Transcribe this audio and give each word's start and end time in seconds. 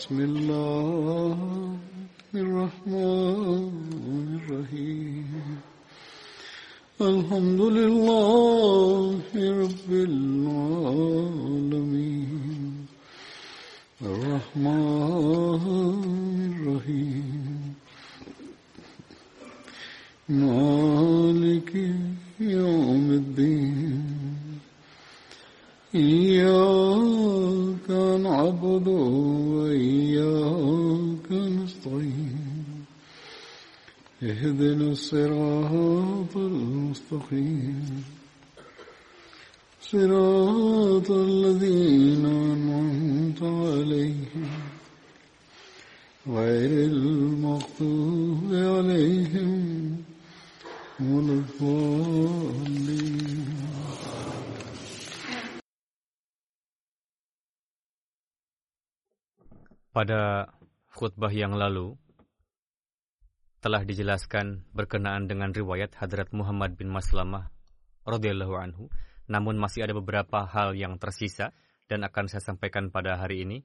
بسم 0.00 0.20
الله 0.20 0.49
الصراط 35.00 36.36
المستقيم 36.36 38.04
صراط 39.80 41.10
الذين 41.10 42.26
أنعمت 42.26 43.42
عليهم 43.42 44.48
غير 46.26 46.70
المغضوب 46.90 48.50
عليهم 48.54 49.52
ولا 51.00 51.32
الضالين 51.32 53.06
Pada 59.96 60.52
khutbah 60.92 61.32
yang 61.32 61.56
lalu 61.56 61.96
telah 63.61 63.85
dijelaskan 63.85 64.65
berkenaan 64.73 65.29
dengan 65.29 65.53
riwayat 65.53 65.93
Hadrat 66.01 66.33
Muhammad 66.33 66.73
bin 66.81 66.89
Maslamah 66.89 67.53
radhiyallahu 68.09 68.57
anhu, 68.57 68.89
namun 69.29 69.61
masih 69.61 69.85
ada 69.85 69.93
beberapa 69.93 70.49
hal 70.49 70.73
yang 70.73 70.97
tersisa 70.97 71.53
dan 71.85 72.01
akan 72.01 72.25
saya 72.25 72.41
sampaikan 72.41 72.89
pada 72.89 73.21
hari 73.21 73.45
ini. 73.45 73.61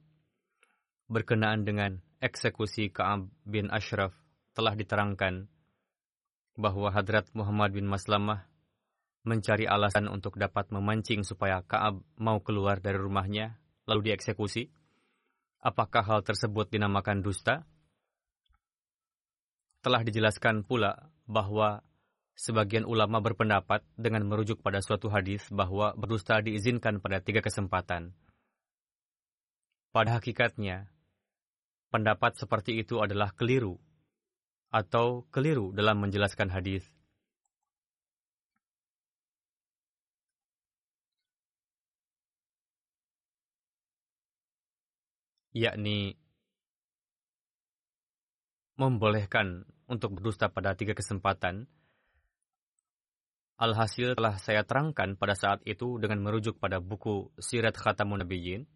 Berkenaan 1.09 1.65
dengan 1.65 1.97
eksekusi 2.21 2.93
Ka'ab 2.93 3.25
bin 3.41 3.73
Ashraf 3.73 4.13
telah 4.53 4.77
diterangkan 4.77 5.49
bahwa 6.61 6.93
Hadrat 6.93 7.33
Muhammad 7.33 7.73
bin 7.73 7.89
Maslamah 7.89 8.45
mencari 9.25 9.65
alasan 9.65 10.05
untuk 10.13 10.37
dapat 10.37 10.69
memancing 10.69 11.25
supaya 11.25 11.65
Ka'ab 11.65 12.05
mau 12.21 12.37
keluar 12.45 12.77
dari 12.77 13.01
rumahnya 13.01 13.57
lalu 13.89 14.13
dieksekusi. 14.13 14.69
Apakah 15.57 16.05
hal 16.05 16.21
tersebut 16.21 16.69
dinamakan 16.69 17.25
dusta? 17.25 17.65
Telah 19.81 20.01
dijelaskan 20.03 20.65
pula 20.65 21.11
bahwa 21.29 21.85
sebagian 22.37 22.85
ulama 22.85 23.21
berpendapat 23.21 23.81
dengan 23.97 24.25
merujuk 24.29 24.61
pada 24.61 24.81
suatu 24.81 25.09
hadis 25.09 25.45
bahwa 25.49 25.97
berdusta 25.97 26.41
diizinkan 26.41 27.01
pada 27.01 27.21
tiga 27.21 27.41
kesempatan. 27.41 28.13
Pada 29.93 30.21
hakikatnya, 30.21 30.91
pendapat 31.89 32.37
seperti 32.37 32.77
itu 32.83 33.01
adalah 33.01 33.33
keliru 33.33 33.81
atau 34.69 35.25
keliru 35.33 35.73
dalam 35.73 35.97
menjelaskan 36.03 36.51
hadis. 36.51 36.85
yakni 45.57 46.13
membolehkan 48.77 49.65
untuk 49.89 50.17
berdusta 50.17 50.47
pada 50.47 50.77
tiga 50.77 50.93
kesempatan. 50.93 51.65
Alhasil 53.57 54.13
telah 54.13 54.37
saya 54.37 54.61
terangkan 54.61 55.17
pada 55.17 55.33
saat 55.33 55.65
itu 55.65 55.97
dengan 55.97 56.21
merujuk 56.21 56.61
pada 56.61 56.77
buku 56.77 57.33
Sirat 57.41 57.73
Khatamun 57.73 58.21
Nabiyyin. 58.21 58.69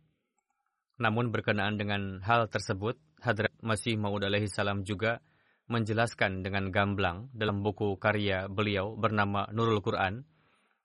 Namun 0.97 1.29
berkenaan 1.29 1.77
dengan 1.77 2.17
hal 2.25 2.49
tersebut, 2.49 2.97
Hadrat 3.21 3.53
Masih 3.61 3.97
Maud 4.01 4.25
alaihi 4.25 4.49
salam 4.49 4.81
juga 4.81 5.21
menjelaskan 5.69 6.41
dengan 6.41 6.73
gamblang 6.73 7.29
dalam 7.31 7.61
buku 7.61 7.95
karya 8.01 8.49
beliau 8.49 8.97
bernama 8.97 9.45
Nurul 9.53 9.85
Quran 9.85 10.25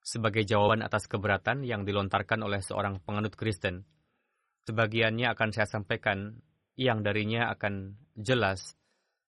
sebagai 0.04 0.44
jawaban 0.44 0.84
atas 0.84 1.08
keberatan 1.08 1.64
yang 1.66 1.82
dilontarkan 1.82 2.44
oleh 2.44 2.62
seorang 2.62 3.02
penganut 3.02 3.34
Kristen 3.34 3.82
Sebagiannya 4.66 5.30
akan 5.30 5.48
saya 5.54 5.70
sampaikan 5.70 6.42
yang 6.74 7.06
darinya 7.06 7.54
akan 7.54 7.94
jelas 8.18 8.74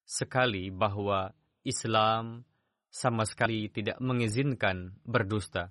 sekali 0.09 0.73
bahwa 0.73 1.29
Islam 1.61 2.41
sama 2.89 3.29
sekali 3.29 3.69
tidak 3.69 4.01
mengizinkan 4.01 4.97
berdusta. 5.05 5.69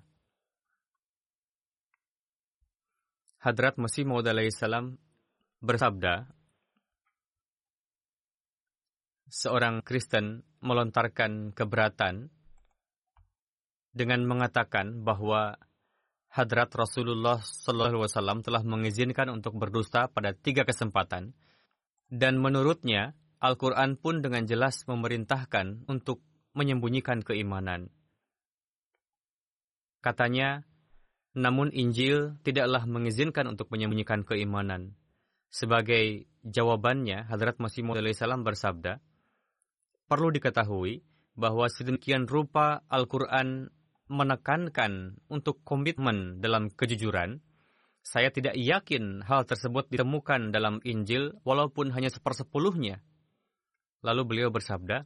Hadrat 3.43 3.75
Masih 3.75 4.07
Maud 4.07 4.23
salam 4.55 4.95
bersabda, 5.59 6.31
seorang 9.27 9.83
Kristen 9.83 10.47
melontarkan 10.63 11.51
keberatan 11.51 12.31
dengan 13.91 14.23
mengatakan 14.23 15.03
bahwa 15.03 15.59
Hadrat 16.31 16.71
Rasulullah 16.71 17.43
SAW 17.43 18.39
telah 18.43 18.63
mengizinkan 18.63 19.27
untuk 19.33 19.59
berdusta 19.59 20.07
pada 20.07 20.31
tiga 20.31 20.63
kesempatan, 20.63 21.35
dan 22.07 22.39
menurutnya 22.39 23.17
Al-Quran 23.39 23.95
pun 23.95 24.19
dengan 24.19 24.43
jelas 24.43 24.83
memerintahkan 24.83 25.87
untuk 25.87 26.19
menyembunyikan 26.55 27.23
keimanan. 27.23 27.87
Katanya, 30.03 30.67
namun 31.35 31.71
Injil 31.71 32.35
tidaklah 32.43 32.83
mengizinkan 32.83 33.47
untuk 33.47 33.71
menyembunyikan 33.71 34.27
keimanan. 34.27 34.99
Sebagai 35.47 36.27
jawabannya, 36.43 37.27
Hadrat 37.31 37.57
Masih 37.63 37.83
Maud 37.87 38.03
salam 38.11 38.43
bersabda, 38.43 38.99
perlu 40.11 40.29
diketahui 40.35 41.01
bahwa 41.39 41.71
sedemikian 41.71 42.27
rupa 42.27 42.83
Al-Quran 42.91 43.71
menekankan 44.09 45.21
untuk 45.31 45.63
komitmen 45.63 46.43
dalam 46.43 46.67
kejujuran, 46.73 47.39
saya 48.03 48.33
tidak 48.33 48.57
yakin 48.57 49.21
hal 49.21 49.45
tersebut 49.45 49.87
ditemukan 49.87 50.49
dalam 50.49 50.81
Injil 50.81 51.37
walaupun 51.45 51.93
hanya 51.93 52.09
sepersepuluhnya. 52.09 53.05
Lalu 53.99 54.21
beliau 54.23 54.49
bersabda, 54.51 55.03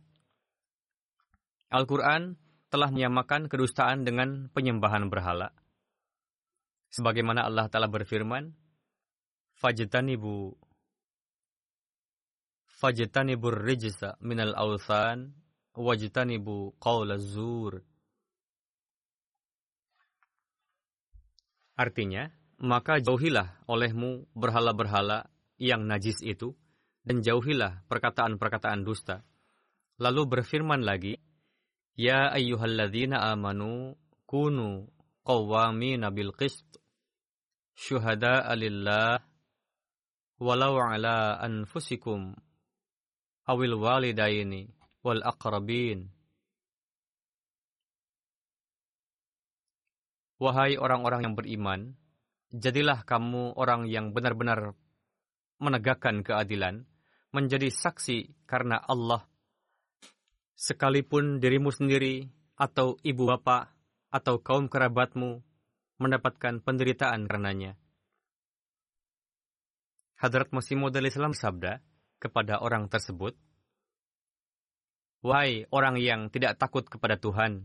Al-Quran 1.74 2.38
telah 2.70 2.90
menyamakan 2.94 3.50
kedustaan 3.50 4.06
dengan 4.06 4.50
penyembahan 4.54 5.10
berhala. 5.10 5.50
Sebagaimana 6.94 7.50
Allah 7.50 7.66
Ta'ala 7.70 7.90
berfirman, 7.90 8.54
Fajtanibu 9.58 10.54
Fajtanibur 12.84 13.64
rijsa 13.64 14.20
minal 14.22 14.54
awthan 14.54 15.34
wajtanibu 15.74 16.78
qawla 16.78 17.18
zur 17.18 17.82
Artinya, 21.74 22.30
maka 22.62 23.02
jauhilah 23.02 23.66
olehmu 23.66 24.30
berhala-berhala 24.38 25.26
yang 25.58 25.90
najis 25.90 26.22
itu, 26.22 26.54
dan 27.04 27.20
jauhilah 27.20 27.84
perkataan-perkataan 27.92 28.88
dusta. 28.88 29.28
Lalu 30.00 30.40
berfirman 30.40 30.82
lagi, 30.82 31.20
Ya 31.94 32.34
ayyuhalladzina 32.34 33.22
amanu 33.30 33.94
kunu 34.26 34.90
qawwamina 35.22 36.10
bil 36.10 36.34
qist. 36.34 36.66
Syuhada'a 37.78 38.54
lillah 38.58 39.22
walau 40.42 40.78
ala 40.82 41.38
anfusikum 41.38 42.34
awil 43.46 43.76
walidaini 43.78 44.74
wal 45.06 45.22
aqrabin. 45.22 46.10
Wahai 50.42 50.76
orang-orang 50.76 51.30
yang 51.30 51.36
beriman, 51.40 51.82
jadilah 52.52 53.06
kamu 53.08 53.56
orang 53.56 53.88
yang 53.88 54.12
benar-benar 54.12 54.76
menegakkan 55.62 56.20
keadilan, 56.26 56.84
menjadi 57.34 57.68
saksi 57.74 58.46
karena 58.46 58.78
Allah. 58.78 59.26
Sekalipun 60.54 61.42
dirimu 61.42 61.74
sendiri, 61.74 62.30
atau 62.54 62.96
ibu 63.02 63.26
bapak, 63.26 63.74
atau 64.14 64.38
kaum 64.40 64.70
kerabatmu, 64.70 65.42
mendapatkan 65.98 66.62
penderitaan 66.62 67.26
karenanya. 67.26 67.74
Hadrat 70.22 70.54
Masih 70.54 70.78
Maud 70.78 70.96
Islam 70.96 71.34
sabda 71.34 71.82
kepada 72.22 72.62
orang 72.62 72.88
tersebut, 72.88 73.36
Wahai 75.24 75.64
orang 75.72 75.96
yang 76.04 76.28
tidak 76.28 76.60
takut 76.60 76.84
kepada 76.84 77.16
Tuhan, 77.16 77.64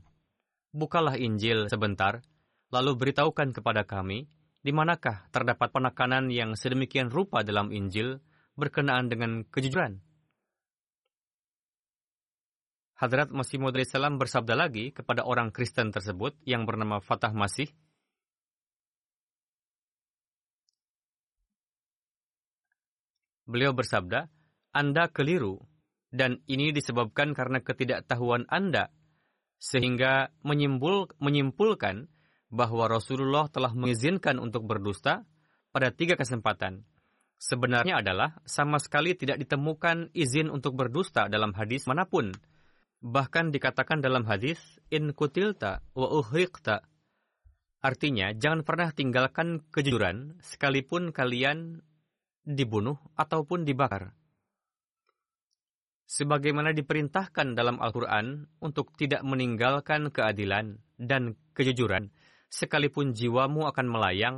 bukalah 0.70 1.18
Injil 1.18 1.66
sebentar, 1.66 2.22
lalu 2.70 2.94
beritahukan 2.94 3.50
kepada 3.50 3.82
kami, 3.82 4.30
di 4.62 4.70
manakah 4.70 5.26
terdapat 5.34 5.74
penekanan 5.74 6.30
yang 6.30 6.54
sedemikian 6.54 7.10
rupa 7.10 7.42
dalam 7.42 7.74
Injil 7.74 8.22
berkenaan 8.58 9.06
dengan 9.06 9.46
kejujuran? 9.46 10.02
Hadrat 12.98 13.30
Masih 13.30 13.62
Maud 13.62 13.78
Salam 13.86 14.18
bersabda 14.18 14.58
lagi 14.58 14.90
kepada 14.90 15.22
orang 15.22 15.54
Kristen 15.54 15.94
tersebut 15.94 16.34
yang 16.42 16.66
bernama 16.66 16.98
Fatah 16.98 17.30
Masih, 17.30 17.70
Beliau 23.48 23.72
bersabda, 23.72 24.28
Anda 24.76 25.08
keliru, 25.08 25.64
dan 26.12 26.44
ini 26.44 26.68
disebabkan 26.68 27.32
karena 27.32 27.64
ketidaktahuan 27.64 28.44
Anda, 28.44 28.92
sehingga 29.56 30.36
menyimpul, 30.44 31.16
menyimpulkan 31.16 32.12
bahwa 32.52 32.92
Rasulullah 32.92 33.48
telah 33.48 33.72
mengizinkan 33.72 34.36
untuk 34.36 34.68
berdusta 34.68 35.24
pada 35.72 35.88
tiga 35.88 36.20
kesempatan. 36.20 36.84
Sebenarnya 37.38 38.02
adalah 38.02 38.42
sama 38.42 38.82
sekali 38.82 39.14
tidak 39.14 39.38
ditemukan 39.38 40.10
izin 40.10 40.50
untuk 40.50 40.74
berdusta 40.74 41.30
dalam 41.30 41.54
hadis 41.54 41.86
mana 41.86 42.02
pun. 42.02 42.34
Bahkan 42.98 43.54
dikatakan 43.54 44.02
dalam 44.02 44.26
hadis, 44.26 44.58
in 44.90 45.14
kutilta 45.14 45.86
wa 45.94 46.10
uhriqta. 46.10 46.82
Artinya, 47.78 48.34
jangan 48.34 48.66
pernah 48.66 48.90
tinggalkan 48.90 49.62
kejujuran 49.70 50.42
sekalipun 50.42 51.14
kalian 51.14 51.78
dibunuh 52.42 52.98
ataupun 53.14 53.62
dibakar. 53.62 54.18
Sebagaimana 56.08 56.74
diperintahkan 56.74 57.54
dalam 57.54 57.78
Al-Quran 57.78 58.50
untuk 58.64 58.96
tidak 58.98 59.22
meninggalkan 59.22 60.10
keadilan 60.10 60.82
dan 60.98 61.38
kejujuran, 61.54 62.10
sekalipun 62.50 63.14
jiwamu 63.14 63.68
akan 63.70 63.86
melayang. 63.86 64.36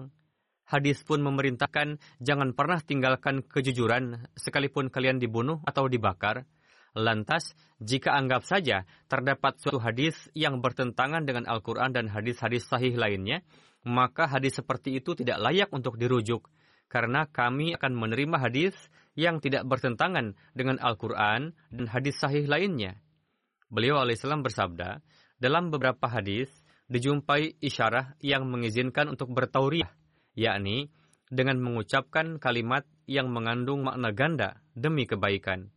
Hadis 0.71 1.03
pun 1.03 1.19
memerintahkan 1.19 1.99
jangan 2.23 2.55
pernah 2.55 2.79
tinggalkan 2.79 3.43
kejujuran 3.43 4.31
sekalipun 4.39 4.87
kalian 4.87 5.19
dibunuh 5.19 5.59
atau 5.67 5.91
dibakar. 5.91 6.47
Lantas, 6.95 7.59
jika 7.83 8.15
anggap 8.15 8.47
saja 8.47 8.87
terdapat 9.11 9.59
suatu 9.59 9.83
hadis 9.83 10.15
yang 10.31 10.63
bertentangan 10.63 11.27
dengan 11.27 11.51
Al-Quran 11.51 11.91
dan 11.91 12.07
hadis-hadis 12.07 12.71
sahih 12.71 12.95
lainnya, 12.95 13.43
maka 13.83 14.31
hadis 14.31 14.63
seperti 14.63 15.03
itu 15.03 15.19
tidak 15.19 15.43
layak 15.43 15.75
untuk 15.75 15.99
dirujuk, 15.99 16.47
karena 16.87 17.27
kami 17.27 17.75
akan 17.75 17.93
menerima 17.95 18.37
hadis 18.39 18.75
yang 19.19 19.43
tidak 19.43 19.67
bertentangan 19.67 20.39
dengan 20.55 20.79
Al-Quran 20.79 21.51
dan 21.75 21.87
hadis 21.91 22.19
sahih 22.19 22.47
lainnya. 22.47 22.99
Beliau 23.71 24.03
alaihissalam 24.03 24.43
bersabda, 24.47 25.03
dalam 25.39 25.71
beberapa 25.71 26.11
hadis, 26.11 26.51
dijumpai 26.91 27.59
isyarah 27.63 28.19
yang 28.19 28.51
mengizinkan 28.51 29.07
untuk 29.07 29.31
bertauriah, 29.31 29.95
yakni 30.35 30.91
dengan 31.31 31.63
mengucapkan 31.63 32.43
kalimat 32.43 32.83
yang 33.07 33.31
mengandung 33.31 33.87
makna 33.87 34.11
ganda 34.11 34.63
demi 34.75 35.07
kebaikan. 35.07 35.71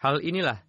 Hal 0.00 0.20
inilah 0.20 0.64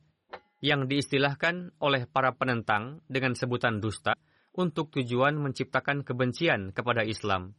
yang 0.63 0.87
diistilahkan 0.87 1.75
oleh 1.79 2.07
para 2.07 2.35
penentang 2.35 3.03
dengan 3.07 3.35
sebutan 3.35 3.79
dusta 3.83 4.15
untuk 4.55 4.91
tujuan 4.95 5.35
menciptakan 5.35 6.07
kebencian 6.07 6.71
kepada 6.71 7.03
Islam. 7.03 7.55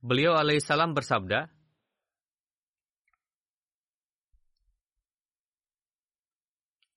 Beliau 0.00 0.38
alaihissalam 0.38 0.94
bersabda, 0.94 1.50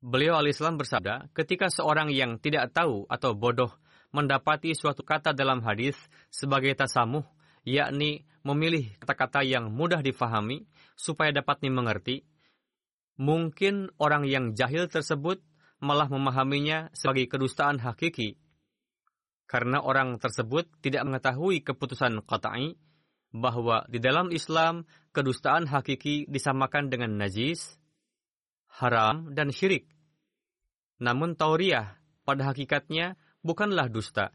Beliau 0.04 0.36
alaihissalam 0.36 0.76
bersabda, 0.76 1.32
ketika 1.32 1.72
seorang 1.72 2.12
yang 2.12 2.36
tidak 2.36 2.76
tahu 2.76 3.08
atau 3.08 3.40
bodoh 3.40 3.72
mendapati 4.14 4.78
suatu 4.78 5.02
kata 5.02 5.34
dalam 5.34 5.66
hadis 5.66 5.98
sebagai 6.30 6.72
tasamuh, 6.78 7.26
yakni 7.66 8.24
memilih 8.46 8.94
kata-kata 9.02 9.42
yang 9.42 9.74
mudah 9.74 10.06
difahami 10.06 10.70
supaya 10.94 11.34
dapat 11.34 11.66
dimengerti, 11.66 12.22
mungkin 13.18 13.90
orang 13.98 14.30
yang 14.30 14.54
jahil 14.54 14.86
tersebut 14.86 15.42
malah 15.82 16.08
memahaminya 16.08 16.94
sebagai 16.96 17.28
kedustaan 17.28 17.82
hakiki. 17.82 18.40
Karena 19.50 19.84
orang 19.84 20.22
tersebut 20.22 20.70
tidak 20.80 21.04
mengetahui 21.04 21.66
keputusan 21.66 22.24
qata'i 22.24 22.80
bahwa 23.34 23.84
di 23.90 23.98
dalam 23.98 24.30
Islam 24.30 24.86
kedustaan 25.12 25.66
hakiki 25.66 26.30
disamakan 26.30 26.94
dengan 26.94 27.18
najis, 27.18 27.82
haram, 28.80 29.34
dan 29.34 29.50
syirik. 29.50 29.90
Namun 31.02 31.34
tauriah 31.36 31.98
pada 32.24 32.54
hakikatnya 32.54 33.20
bukanlah 33.44 33.92
dusta. 33.92 34.32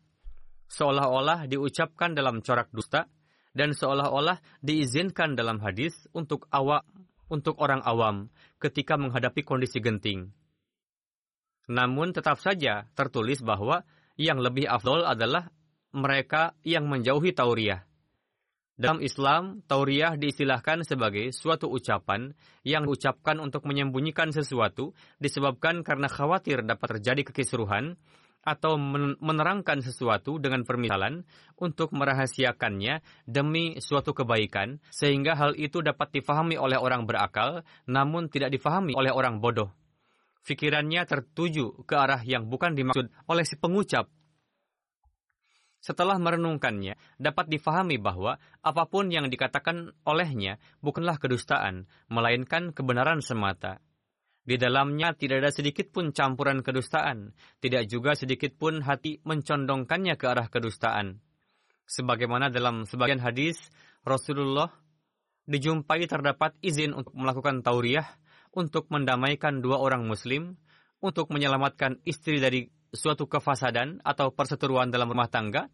Seolah-olah 0.69 1.49
diucapkan 1.49 2.13
dalam 2.13 2.45
corak 2.45 2.69
dusta 2.71 3.09
dan 3.57 3.73
seolah-olah 3.73 4.39
diizinkan 4.61 5.35
dalam 5.35 5.59
hadis 5.65 6.07
untuk 6.13 6.47
awak 6.53 6.85
untuk 7.33 7.57
orang 7.61 7.81
awam 7.85 8.29
ketika 8.61 9.01
menghadapi 9.01 9.43
kondisi 9.45 9.81
genting. 9.81 10.33
Namun 11.69 12.17
tetap 12.17 12.41
saja 12.41 12.89
tertulis 12.97 13.45
bahwa 13.45 13.85
yang 14.17 14.41
lebih 14.41 14.65
afdol 14.69 15.05
adalah 15.05 15.53
mereka 15.93 16.57
yang 16.65 16.89
menjauhi 16.89 17.33
tauriah. 17.37 17.85
Dalam 18.79 19.03
Islam, 19.03 19.67
tauriah 19.67 20.15
diistilahkan 20.15 20.87
sebagai 20.87 21.35
suatu 21.35 21.67
ucapan 21.67 22.31
yang 22.63 22.87
diucapkan 22.87 23.43
untuk 23.43 23.67
menyembunyikan 23.67 24.31
sesuatu 24.31 24.95
disebabkan 25.19 25.83
karena 25.83 26.07
khawatir 26.07 26.63
dapat 26.63 26.97
terjadi 26.97 27.27
kekisruhan 27.27 27.99
atau 28.43 28.81
menerangkan 29.21 29.85
sesuatu 29.85 30.41
dengan 30.41 30.65
permisalan 30.65 31.27
untuk 31.59 31.93
merahasiakannya 31.93 33.05
demi 33.29 33.77
suatu 33.83 34.17
kebaikan 34.17 34.81
sehingga 34.89 35.37
hal 35.37 35.53
itu 35.59 35.85
dapat 35.85 36.15
difahami 36.15 36.57
oleh 36.57 36.81
orang 36.81 37.05
berakal 37.05 37.67
namun 37.85 38.33
tidak 38.33 38.55
difahami 38.55 38.97
oleh 38.97 39.13
orang 39.13 39.43
bodoh. 39.43 39.69
Fikirannya 40.47 41.05
tertuju 41.05 41.85
ke 41.85 41.93
arah 41.93 42.25
yang 42.25 42.49
bukan 42.49 42.73
dimaksud 42.73 43.13
oleh 43.29 43.45
si 43.45 43.61
pengucap 43.61 44.09
setelah 45.79 46.19
merenungkannya, 46.19 46.99
dapat 47.23 47.47
difahami 47.47 48.03
bahwa 48.03 48.43
apa 48.67 48.85
pun 48.91 49.15
yang 49.15 49.31
dikatakan 49.31 49.95
olehnya 50.03 50.59
bukanlah 50.83 51.23
kedustaan, 51.23 51.87
melainkan 52.11 52.75
kebenaran 52.75 53.23
semata. 53.23 53.79
Di 54.49 54.57
dalamnya 54.57 55.13
tidak 55.13 55.45
ada 55.45 55.53
sedikit 55.53 55.93
pun 55.93 56.09
campuran 56.09 56.65
kedustaan, 56.65 57.37
tidak 57.61 57.85
juga 57.85 58.17
sedikit 58.17 58.57
pun 58.57 58.81
hati 58.81 59.21
mencondongkannya 59.21 60.17
ke 60.17 60.25
arah 60.25 60.49
kedustaan. 60.49 61.21
Sebagaimana 61.85 62.49
dalam 62.49 62.89
sebagian 62.89 63.21
hadis, 63.21 63.61
Rasulullah 64.09 64.73
dijumpai 65.45 66.09
terdapat 66.09 66.57
izin 66.65 66.97
untuk 66.97 67.13
melakukan 67.13 67.61
tauriah, 67.61 68.09
untuk 68.57 68.89
mendamaikan 68.89 69.61
dua 69.61 69.85
orang 69.85 70.09
muslim, 70.09 70.57
untuk 71.05 71.29
menyelamatkan 71.29 72.01
istri 72.09 72.41
dari 72.41 72.73
suatu 72.89 73.29
kefasadan 73.29 74.01
atau 74.01 74.33
perseteruan 74.33 74.89
dalam 74.89 75.13
rumah 75.13 75.29
tangga, 75.29 75.69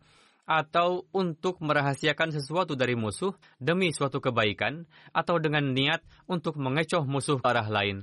atau 0.51 1.07
untuk 1.15 1.63
merahasiakan 1.63 2.35
sesuatu 2.35 2.75
dari 2.75 2.99
musuh 2.99 3.39
demi 3.63 3.95
suatu 3.95 4.19
kebaikan, 4.19 4.91
atau 5.15 5.39
dengan 5.39 5.71
niat 5.71 6.03
untuk 6.27 6.59
mengecoh 6.59 7.07
musuh 7.07 7.39
ke 7.39 7.47
arah 7.47 7.71
lain. 7.71 8.03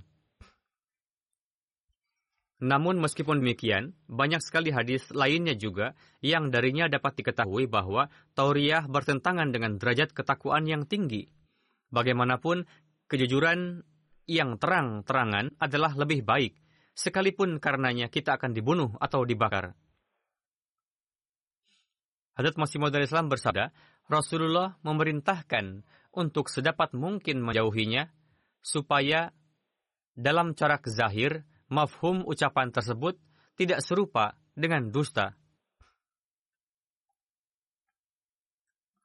Namun 2.61 3.01
meskipun 3.01 3.41
demikian, 3.41 3.97
banyak 4.05 4.37
sekali 4.37 4.69
hadis 4.69 5.09
lainnya 5.09 5.57
juga 5.57 5.97
yang 6.21 6.53
darinya 6.53 6.85
dapat 6.85 7.17
diketahui 7.17 7.65
bahwa 7.65 8.13
tauriah 8.37 8.85
bertentangan 8.85 9.49
dengan 9.49 9.81
derajat 9.81 10.13
ketakwaan 10.13 10.69
yang 10.69 10.85
tinggi. 10.85 11.25
Bagaimanapun, 11.89 12.69
kejujuran 13.09 13.81
yang 14.29 14.61
terang-terangan 14.61 15.57
adalah 15.57 15.97
lebih 15.97 16.21
baik 16.21 16.53
sekalipun 16.93 17.57
karenanya 17.57 18.13
kita 18.13 18.37
akan 18.37 18.53
dibunuh 18.53 18.93
atau 19.01 19.25
dibakar. 19.25 19.73
Hadrat 22.37 22.55
Masih 22.55 22.77
Maud 22.79 22.95
Islam 22.95 23.27
bersabda, 23.27 23.73
Rasulullah 24.07 24.77
memerintahkan 24.85 25.83
untuk 26.15 26.47
sedapat 26.47 26.93
mungkin 26.95 27.43
menjauhinya 27.43 28.07
supaya 28.61 29.33
dalam 30.13 30.53
corak 30.53 30.85
zahir 30.87 31.43
mafhum 31.71 32.27
ucapan 32.27 32.69
tersebut 32.69 33.15
tidak 33.55 33.79
serupa 33.79 34.35
dengan 34.51 34.91
dusta. 34.91 35.39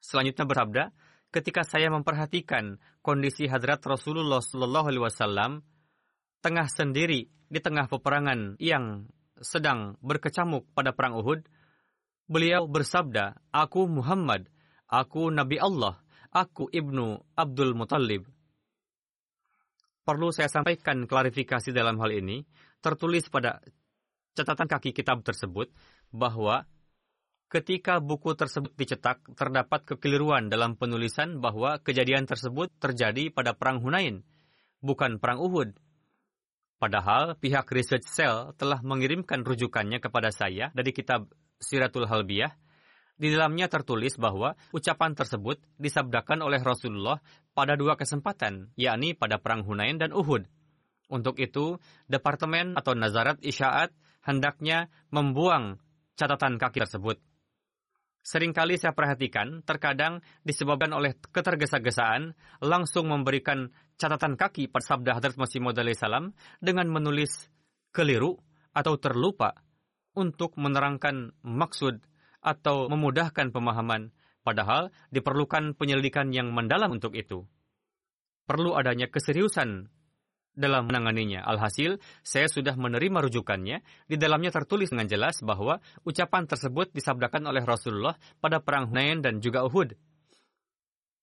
Selanjutnya 0.02 0.46
bersabda, 0.46 0.84
ketika 1.30 1.62
saya 1.62 1.90
memperhatikan 1.90 2.78
kondisi 3.02 3.46
hadrat 3.46 3.82
Rasulullah 3.86 4.42
Shallallahu 4.42 4.86
Alaihi 4.90 5.04
Wasallam 5.06 5.62
tengah 6.42 6.66
sendiri 6.70 7.26
di 7.46 7.58
tengah 7.62 7.86
peperangan 7.86 8.58
yang 8.58 9.10
sedang 9.38 9.98
berkecamuk 10.02 10.66
pada 10.74 10.94
perang 10.94 11.18
Uhud, 11.18 11.46
beliau 12.26 12.66
bersabda, 12.66 13.50
"Aku 13.50 13.86
Muhammad, 13.86 14.50
aku 14.86 15.30
Nabi 15.30 15.58
Allah, 15.58 16.02
aku 16.30 16.70
ibnu 16.70 17.22
Abdul 17.34 17.74
Muttalib." 17.74 18.35
Perlu 20.06 20.30
saya 20.30 20.46
sampaikan 20.46 21.02
klarifikasi 21.10 21.74
dalam 21.74 21.98
hal 21.98 22.14
ini, 22.14 22.46
tertulis 22.78 23.26
pada 23.26 23.58
catatan 24.38 24.70
kaki 24.70 24.94
kitab 24.94 25.26
tersebut 25.26 25.66
bahwa 26.14 26.62
ketika 27.50 27.98
buku 27.98 28.38
tersebut 28.38 28.70
dicetak, 28.78 29.26
terdapat 29.34 29.82
kekeliruan 29.82 30.46
dalam 30.46 30.78
penulisan 30.78 31.42
bahwa 31.42 31.82
kejadian 31.82 32.22
tersebut 32.22 32.70
terjadi 32.78 33.34
pada 33.34 33.58
Perang 33.58 33.82
Hunain, 33.82 34.22
bukan 34.78 35.18
Perang 35.18 35.42
Uhud. 35.42 35.74
Padahal 36.78 37.34
pihak 37.42 37.66
Research 37.74 38.06
Cell 38.06 38.54
telah 38.54 38.78
mengirimkan 38.86 39.42
rujukannya 39.42 39.98
kepada 39.98 40.30
saya 40.30 40.70
dari 40.70 40.94
kitab 40.94 41.26
Siratul 41.58 42.06
Halbiyah 42.06 42.54
di 43.16 43.32
dalamnya 43.32 43.66
tertulis 43.72 44.20
bahwa 44.20 44.54
ucapan 44.76 45.16
tersebut 45.16 45.56
disabdakan 45.80 46.44
oleh 46.44 46.60
Rasulullah 46.60 47.20
pada 47.56 47.74
dua 47.74 47.96
kesempatan, 47.96 48.72
yakni 48.76 49.16
pada 49.16 49.40
Perang 49.40 49.64
Hunain 49.64 49.96
dan 49.96 50.12
Uhud. 50.12 50.44
Untuk 51.08 51.40
itu, 51.40 51.80
Departemen 52.06 52.76
atau 52.76 52.92
Nazarat 52.92 53.40
Isyaat 53.40 53.94
hendaknya 54.26 54.92
membuang 55.08 55.80
catatan 56.18 56.60
kaki 56.60 56.82
tersebut. 56.84 57.16
Seringkali 58.26 58.74
saya 58.74 58.90
perhatikan, 58.90 59.62
terkadang 59.62 60.18
disebabkan 60.42 60.90
oleh 60.90 61.14
ketergesa-gesaan, 61.30 62.34
langsung 62.58 63.06
memberikan 63.06 63.70
catatan 63.94 64.34
kaki 64.34 64.66
pada 64.66 64.82
sabda 64.82 65.14
Hadrat 65.14 65.38
Masih 65.38 65.62
Maud 65.62 65.78
salam 65.94 66.34
dengan 66.58 66.90
menulis 66.90 67.46
keliru 67.94 68.34
atau 68.74 68.98
terlupa 68.98 69.54
untuk 70.18 70.58
menerangkan 70.58 71.38
maksud 71.46 72.02
atau 72.46 72.86
memudahkan 72.86 73.50
pemahaman, 73.50 74.14
padahal 74.46 74.94
diperlukan 75.10 75.74
penyelidikan 75.74 76.30
yang 76.30 76.54
mendalam 76.54 76.94
untuk 76.94 77.18
itu. 77.18 77.42
Perlu 78.46 78.78
adanya 78.78 79.10
keseriusan 79.10 79.90
dalam 80.54 80.86
menanganinya. 80.86 81.42
Alhasil, 81.42 81.98
saya 82.22 82.46
sudah 82.46 82.78
menerima 82.78 83.26
rujukannya. 83.26 83.82
Di 84.06 84.16
dalamnya 84.16 84.54
tertulis 84.54 84.94
dengan 84.94 85.10
jelas 85.10 85.42
bahwa 85.42 85.82
ucapan 86.06 86.46
tersebut 86.46 86.94
disabdakan 86.94 87.50
oleh 87.50 87.66
Rasulullah 87.66 88.14
pada 88.38 88.62
Perang 88.62 88.94
Hunain 88.94 89.18
dan 89.18 89.42
juga 89.42 89.66
Uhud. 89.66 89.98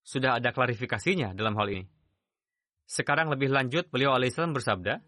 Sudah 0.03 0.37
ada 0.37 0.51
klarifikasinya 0.51 1.31
dalam 1.31 1.55
hal 1.55 1.67
ini. 1.71 1.83
Sekarang 2.83 3.31
lebih 3.31 3.49
lanjut, 3.49 3.87
beliau 3.87 4.11
alaihissalam 4.13 4.51
bersabda, 4.51 4.99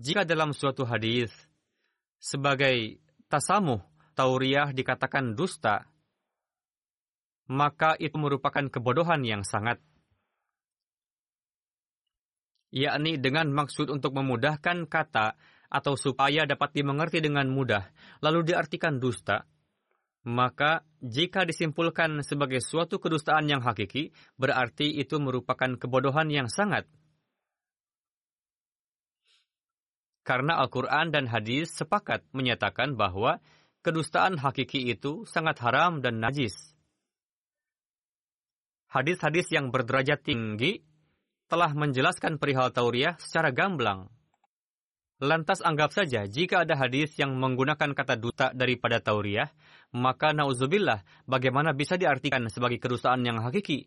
jika 0.00 0.24
dalam 0.24 0.56
suatu 0.56 0.88
hadis 0.88 1.28
sebagai 2.16 2.98
tasamuh 3.28 3.84
tauriah 4.20 4.68
dikatakan 4.76 5.32
dusta, 5.32 5.88
maka 7.48 7.96
itu 7.96 8.20
merupakan 8.20 8.68
kebodohan 8.68 9.24
yang 9.24 9.48
sangat 9.48 9.80
yakni 12.68 13.16
dengan 13.16 13.48
maksud 13.48 13.88
untuk 13.88 14.12
memudahkan 14.12 14.84
kata 14.86 15.40
atau 15.72 15.96
supaya 15.96 16.44
dapat 16.44 16.76
dimengerti 16.76 17.24
dengan 17.24 17.48
mudah, 17.48 17.88
lalu 18.20 18.52
diartikan 18.52 19.00
dusta, 19.00 19.48
maka 20.28 20.84
jika 21.00 21.48
disimpulkan 21.48 22.20
sebagai 22.20 22.60
suatu 22.60 23.00
kedustaan 23.00 23.48
yang 23.48 23.64
hakiki, 23.64 24.12
berarti 24.36 25.00
itu 25.00 25.16
merupakan 25.16 25.80
kebodohan 25.80 26.28
yang 26.28 26.52
sangat. 26.52 26.84
Karena 30.20 30.60
Al-Quran 30.60 31.10
dan 31.10 31.26
hadis 31.26 31.72
sepakat 31.74 32.22
menyatakan 32.36 32.94
bahwa 32.94 33.40
kedustaan 33.80 34.36
hakiki 34.36 34.92
itu 34.92 35.24
sangat 35.24 35.60
haram 35.64 36.04
dan 36.04 36.20
najis. 36.20 36.76
Hadis-hadis 38.90 39.46
yang 39.54 39.70
berderajat 39.70 40.26
tinggi 40.26 40.82
telah 41.46 41.70
menjelaskan 41.74 42.38
perihal 42.42 42.74
tauriah 42.74 43.14
secara 43.22 43.54
gamblang. 43.54 44.10
Lantas 45.20 45.60
anggap 45.60 45.92
saja 45.92 46.24
jika 46.24 46.64
ada 46.64 46.80
hadis 46.80 47.12
yang 47.20 47.36
menggunakan 47.36 47.92
kata 47.92 48.16
duta 48.16 48.46
daripada 48.56 49.04
tauriah, 49.04 49.52
maka 49.92 50.32
nauzubillah 50.32 51.04
bagaimana 51.28 51.76
bisa 51.76 52.00
diartikan 52.00 52.48
sebagai 52.48 52.80
kedustaan 52.80 53.20
yang 53.22 53.38
hakiki. 53.44 53.86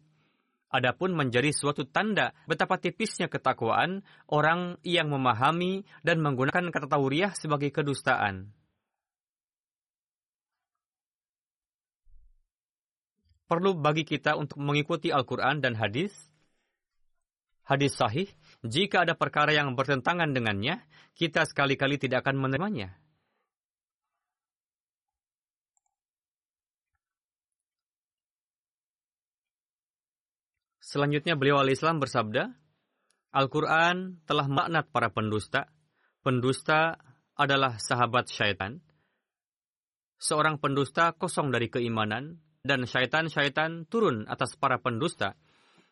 Adapun 0.70 1.14
menjadi 1.14 1.50
suatu 1.54 1.86
tanda 1.90 2.34
betapa 2.46 2.78
tipisnya 2.78 3.30
ketakwaan 3.30 4.06
orang 4.30 4.78
yang 4.86 5.10
memahami 5.10 5.86
dan 6.02 6.22
menggunakan 6.22 6.70
kata 6.70 6.90
tauriah 6.90 7.34
sebagai 7.34 7.70
kedustaan. 7.70 8.54
Perlu 13.54 13.78
bagi 13.78 14.02
kita 14.02 14.34
untuk 14.34 14.58
mengikuti 14.58 15.14
Al-Quran 15.14 15.62
dan 15.62 15.78
hadis. 15.78 16.10
Hadis 17.62 17.94
sahih, 17.94 18.26
jika 18.66 19.06
ada 19.06 19.14
perkara 19.14 19.54
yang 19.54 19.78
bertentangan 19.78 20.34
dengannya, 20.34 20.82
kita 21.14 21.46
sekali-kali 21.46 22.02
tidak 22.02 22.26
akan 22.26 22.42
menerimanya. 22.42 22.98
Selanjutnya 30.82 31.38
beliau 31.38 31.62
al-Islam 31.62 32.02
bersabda, 32.02 32.54
Al-Quran 33.34 34.22
telah 34.30 34.46
maknat 34.50 34.90
para 34.90 35.14
pendusta. 35.14 35.70
Pendusta 36.26 36.98
adalah 37.38 37.78
sahabat 37.78 38.30
syaitan. 38.30 38.82
Seorang 40.22 40.62
pendusta 40.62 41.14
kosong 41.18 41.50
dari 41.50 41.70
keimanan, 41.70 42.42
dan 42.64 42.88
syaitan-syaitan 42.88 43.84
turun 43.92 44.24
atas 44.24 44.56
para 44.56 44.80
pendusta. 44.80 45.36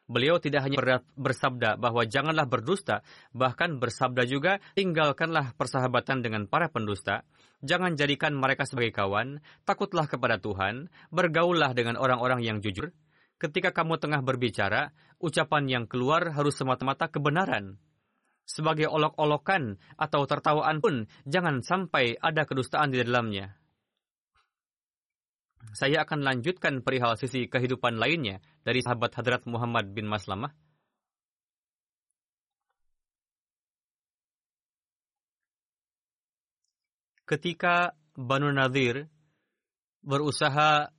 Beliau 0.08 0.40
tidak 0.40 0.64
hanya 0.64 1.04
bersabda 1.20 1.76
bahwa 1.76 2.08
janganlah 2.08 2.48
berdusta, 2.48 3.04
bahkan 3.36 3.76
bersabda 3.76 4.24
juga 4.24 4.64
tinggalkanlah 4.76 5.52
persahabatan 5.60 6.24
dengan 6.24 6.48
para 6.48 6.72
pendusta. 6.72 7.28
Jangan 7.60 8.00
jadikan 8.00 8.36
mereka 8.40 8.64
sebagai 8.64 8.96
kawan, 8.96 9.44
takutlah 9.68 10.08
kepada 10.08 10.40
Tuhan, 10.40 10.88
bergaullah 11.12 11.76
dengan 11.76 12.00
orang-orang 12.00 12.40
yang 12.40 12.64
jujur. 12.64 12.96
Ketika 13.36 13.76
kamu 13.76 14.00
tengah 14.00 14.24
berbicara, 14.24 14.96
ucapan 15.20 15.68
yang 15.68 15.86
keluar 15.92 16.32
harus 16.32 16.56
semata-mata 16.56 17.12
kebenaran. 17.12 17.84
Sebagai 18.48 18.88
olok-olokan 18.88 19.76
atau 20.00 20.24
tertawaan 20.24 20.80
pun, 20.80 21.08
jangan 21.28 21.64
sampai 21.64 22.16
ada 22.20 22.48
kedustaan 22.48 22.96
di 22.96 23.04
dalamnya 23.04 23.61
saya 25.72 26.04
akan 26.04 26.26
lanjutkan 26.26 26.84
perihal 26.84 27.16
sisi 27.16 27.48
kehidupan 27.48 27.96
lainnya 27.96 28.44
dari 28.66 28.84
sahabat 28.84 29.16
Hadrat 29.16 29.44
Muhammad 29.48 29.94
bin 29.94 30.10
Maslamah. 30.10 30.52
Ketika 37.24 37.96
Banu 38.12 38.52
Nadir 38.52 39.08
berusaha 40.04 40.92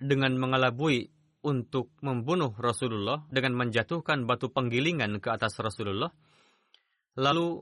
dengan 0.00 0.32
mengelabui 0.40 1.12
untuk 1.44 1.92
membunuh 2.00 2.56
Rasulullah 2.56 3.28
dengan 3.28 3.52
menjatuhkan 3.58 4.24
batu 4.24 4.48
penggilingan 4.48 5.20
ke 5.20 5.28
atas 5.28 5.60
Rasulullah, 5.60 6.08
lalu 7.20 7.60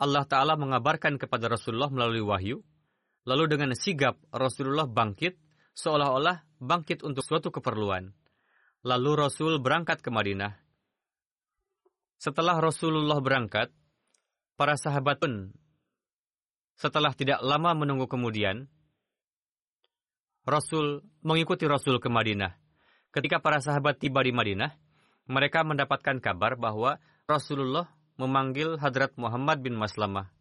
Allah 0.00 0.24
Ta'ala 0.24 0.56
mengabarkan 0.56 1.20
kepada 1.20 1.52
Rasulullah 1.52 1.92
melalui 1.92 2.24
wahyu, 2.24 2.64
lalu 3.28 3.44
dengan 3.52 3.76
sigap 3.76 4.16
Rasulullah 4.32 4.88
bangkit 4.88 5.51
seolah-olah 5.74 6.44
bangkit 6.60 7.02
untuk 7.04 7.24
suatu 7.24 7.48
keperluan. 7.50 8.12
Lalu 8.82 9.10
Rasul 9.14 9.62
berangkat 9.62 10.02
ke 10.02 10.10
Madinah. 10.10 10.58
Setelah 12.18 12.58
Rasulullah 12.58 13.18
berangkat, 13.18 13.70
para 14.54 14.78
sahabat 14.78 15.18
pun 15.18 15.50
setelah 16.78 17.14
tidak 17.14 17.42
lama 17.42 17.74
menunggu 17.78 18.10
kemudian, 18.10 18.66
Rasul 20.42 21.06
mengikuti 21.22 21.66
Rasul 21.70 22.02
ke 22.02 22.10
Madinah. 22.10 22.58
Ketika 23.14 23.38
para 23.38 23.62
sahabat 23.62 24.02
tiba 24.02 24.18
di 24.26 24.34
Madinah, 24.34 24.74
mereka 25.30 25.62
mendapatkan 25.62 26.18
kabar 26.18 26.58
bahwa 26.58 26.98
Rasulullah 27.30 27.86
memanggil 28.18 28.78
Hadrat 28.82 29.14
Muhammad 29.14 29.62
bin 29.62 29.78
Maslamah. 29.78 30.34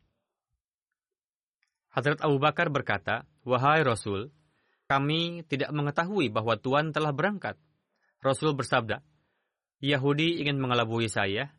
Hadrat 1.93 2.23
Abu 2.25 2.41
Bakar 2.41 2.73
berkata, 2.73 3.29
Wahai 3.45 3.85
Rasul, 3.85 4.33
kami 4.91 5.48
tidak 5.48 5.71
mengetahui 5.71 6.27
bahwa 6.27 6.60
Tuhan 6.60 6.91
telah 6.91 7.15
berangkat. 7.15 7.55
Rasul 8.19 8.51
bersabda, 8.51 9.00
Yahudi 9.79 10.43
ingin 10.43 10.60
mengelabui 10.60 11.07
saya, 11.07 11.55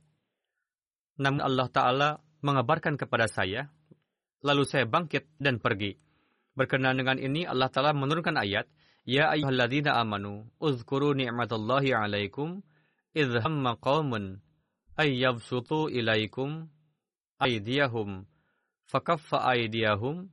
namun 1.16 1.40
Allah 1.40 1.68
Ta'ala 1.72 2.08
mengabarkan 2.44 3.00
kepada 3.00 3.32
saya, 3.32 3.72
lalu 4.44 4.68
saya 4.68 4.84
bangkit 4.84 5.32
dan 5.40 5.64
pergi. 5.64 5.96
Berkenaan 6.52 7.00
dengan 7.00 7.16
ini, 7.16 7.48
Allah 7.48 7.72
Ta'ala 7.72 7.96
menurunkan 7.96 8.36
ayat, 8.36 8.68
Ya 9.08 9.32
ayuhalladzina 9.32 9.96
amanu, 9.96 10.52
uzkuru 10.60 11.16
ni'matallahi 11.16 11.96
alaikum, 11.96 12.60
idh 13.16 13.40
hamma 13.40 13.80
qawmun, 13.80 14.44
ayyabsutu 15.00 15.88
ilaikum, 15.88 16.68
aydiyahum, 17.40 18.28
fakaffa 18.86 19.42
aydiyahum, 19.56 20.28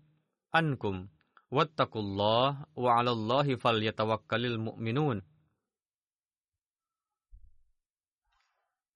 ankum, 0.52 1.08
wattaqullah, 1.50 2.70
wa 2.74 2.90
alallahi 2.98 3.58
falyatawakkalil 3.58 4.58
mu'minun. 4.58 5.26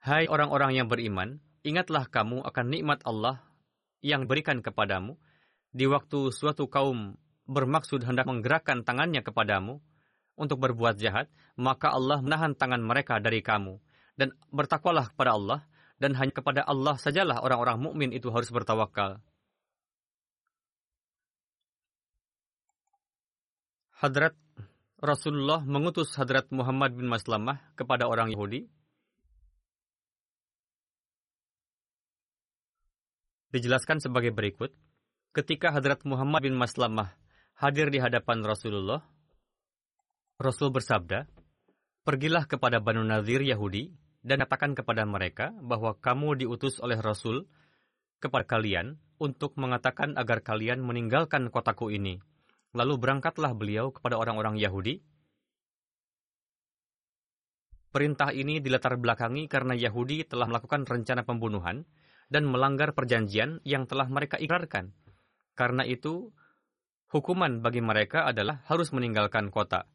Hai 0.04 0.28
orang-orang 0.28 0.76
yang 0.78 0.88
beriman, 0.92 1.40
ingatlah 1.64 2.06
kamu 2.12 2.44
akan 2.44 2.66
nikmat 2.68 3.00
Allah 3.08 3.40
yang 4.04 4.28
berikan 4.28 4.60
kepadamu 4.60 5.16
di 5.72 5.88
waktu 5.88 6.30
suatu 6.30 6.68
kaum 6.68 7.16
bermaksud 7.48 8.04
hendak 8.04 8.28
menggerakkan 8.28 8.84
tangannya 8.84 9.24
kepadamu 9.24 9.80
untuk 10.36 10.60
berbuat 10.60 11.00
jahat, 11.00 11.32
maka 11.56 11.94
Allah 11.94 12.20
menahan 12.20 12.54
tangan 12.58 12.82
mereka 12.84 13.18
dari 13.24 13.40
kamu. 13.40 13.80
Dan 14.14 14.36
bertakwalah 14.54 15.10
kepada 15.10 15.34
Allah, 15.34 15.60
dan 15.98 16.14
hanya 16.20 16.34
kepada 16.36 16.62
Allah 16.68 17.00
sajalah 17.00 17.42
orang-orang 17.42 17.82
mukmin 17.82 18.10
itu 18.14 18.30
harus 18.30 18.52
bertawakal. 18.54 19.24
Hadrat 24.04 24.36
Rasulullah 25.00 25.64
mengutus 25.64 26.12
Hadrat 26.20 26.52
Muhammad 26.52 26.92
bin 26.92 27.08
Maslamah 27.08 27.64
kepada 27.80 28.04
orang 28.04 28.36
Yahudi 28.36 28.68
dijelaskan 33.56 34.04
sebagai 34.04 34.36
berikut. 34.36 34.76
Ketika 35.32 35.72
Hadrat 35.72 36.04
Muhammad 36.04 36.44
bin 36.44 36.60
Maslamah 36.60 37.16
hadir 37.56 37.88
di 37.96 38.04
hadapan 38.04 38.44
Rasulullah, 38.44 39.08
Rasul 40.36 40.76
bersabda, 40.76 41.24
Pergilah 42.04 42.44
kepada 42.44 42.84
Banu 42.84 43.08
Nazir 43.08 43.40
Yahudi 43.40 43.96
dan 44.20 44.44
katakan 44.44 44.76
kepada 44.76 45.08
mereka 45.08 45.56
bahwa 45.64 45.96
kamu 45.96 46.44
diutus 46.44 46.84
oleh 46.84 47.00
Rasul 47.00 47.48
kepada 48.20 48.44
kalian 48.44 49.00
untuk 49.16 49.56
mengatakan 49.56 50.20
agar 50.20 50.44
kalian 50.44 50.84
meninggalkan 50.84 51.48
kotaku 51.48 51.88
ini. 51.88 52.20
Lalu 52.74 52.94
berangkatlah 52.98 53.54
beliau 53.54 53.94
kepada 53.94 54.18
orang-orang 54.18 54.58
Yahudi. 54.58 54.98
Perintah 57.94 58.34
ini 58.34 58.58
dilatar 58.58 58.98
belakangi 58.98 59.46
karena 59.46 59.78
Yahudi 59.78 60.26
telah 60.26 60.50
melakukan 60.50 60.90
rencana 60.90 61.22
pembunuhan 61.22 61.86
dan 62.34 62.50
melanggar 62.50 62.98
perjanjian 62.98 63.62
yang 63.62 63.86
telah 63.86 64.10
mereka 64.10 64.42
ikrarkan. 64.42 64.90
Karena 65.54 65.86
itu, 65.86 66.34
hukuman 67.14 67.62
bagi 67.62 67.86
mereka 67.86 68.26
adalah 68.26 68.66
harus 68.66 68.90
meninggalkan 68.90 69.54
kota. 69.54 69.86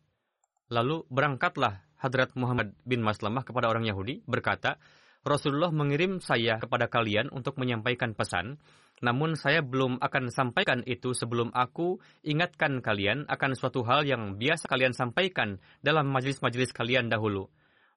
Lalu 0.71 1.03
berangkatlah 1.11 1.83
Hadrat 1.99 2.39
Muhammad 2.39 2.79
bin 2.87 3.03
Maslamah 3.03 3.43
kepada 3.43 3.67
orang 3.67 3.83
Yahudi 3.83 4.23
berkata, 4.23 4.79
Rasulullah 5.27 5.75
mengirim 5.75 6.23
saya 6.23 6.63
kepada 6.63 6.87
kalian 6.87 7.35
untuk 7.35 7.59
menyampaikan 7.59 8.15
pesan, 8.15 8.63
namun 8.99 9.39
saya 9.39 9.63
belum 9.63 10.03
akan 10.03 10.31
sampaikan 10.31 10.83
itu 10.87 11.15
sebelum 11.15 11.55
aku 11.55 12.03
ingatkan 12.27 12.83
kalian 12.83 13.27
akan 13.31 13.55
suatu 13.55 13.87
hal 13.87 14.03
yang 14.03 14.37
biasa 14.37 14.67
kalian 14.67 14.95
sampaikan 14.95 15.63
dalam 15.83 16.11
majelis-majelis 16.11 16.75
kalian 16.75 17.07
dahulu. 17.07 17.47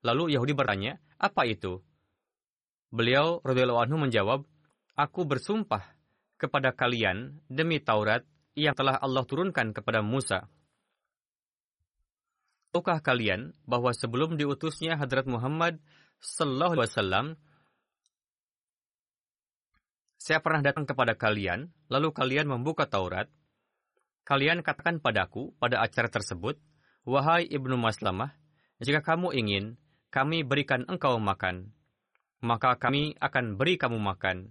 Lalu 0.01 0.37
Yahudi 0.37 0.53
bertanya, 0.53 0.97
apa 1.17 1.45
itu? 1.45 1.81
Beliau 2.91 3.39
radhiyallahu 3.45 3.81
anhu 3.81 3.97
menjawab, 4.01 4.39
"Aku 4.97 5.23
bersumpah 5.25 5.85
kepada 6.35 6.73
kalian 6.73 7.39
demi 7.47 7.79
Taurat 7.79 8.25
yang 8.57 8.75
telah 8.75 8.97
Allah 8.97 9.23
turunkan 9.23 9.71
kepada 9.71 10.03
Musa." 10.03 10.49
Tahukah 12.71 13.03
kalian 13.03 13.51
bahwa 13.67 13.91
sebelum 13.91 14.39
diutusnya 14.39 14.95
Hadrat 14.95 15.27
Muhammad 15.27 15.83
sallallahu 16.23 16.79
alaihi 16.79 16.87
wasallam 16.87 17.25
saya 20.21 20.37
pernah 20.37 20.61
datang 20.61 20.85
kepada 20.85 21.17
kalian, 21.17 21.73
lalu 21.89 22.13
kalian 22.13 22.45
membuka 22.45 22.85
Taurat. 22.85 23.25
Kalian 24.21 24.61
katakan 24.61 25.01
padaku 25.01 25.57
pada 25.57 25.81
acara 25.81 26.13
tersebut, 26.13 26.61
Wahai 27.09 27.49
Ibnu 27.49 27.73
Maslamah, 27.81 28.37
jika 28.77 29.01
kamu 29.01 29.33
ingin, 29.33 29.81
kami 30.13 30.45
berikan 30.45 30.85
engkau 30.85 31.17
makan 31.17 31.73
maka 32.41 32.73
kami 32.81 33.13
akan 33.21 33.55
beri 33.55 33.77
kamu 33.77 34.01
makan. 34.01 34.49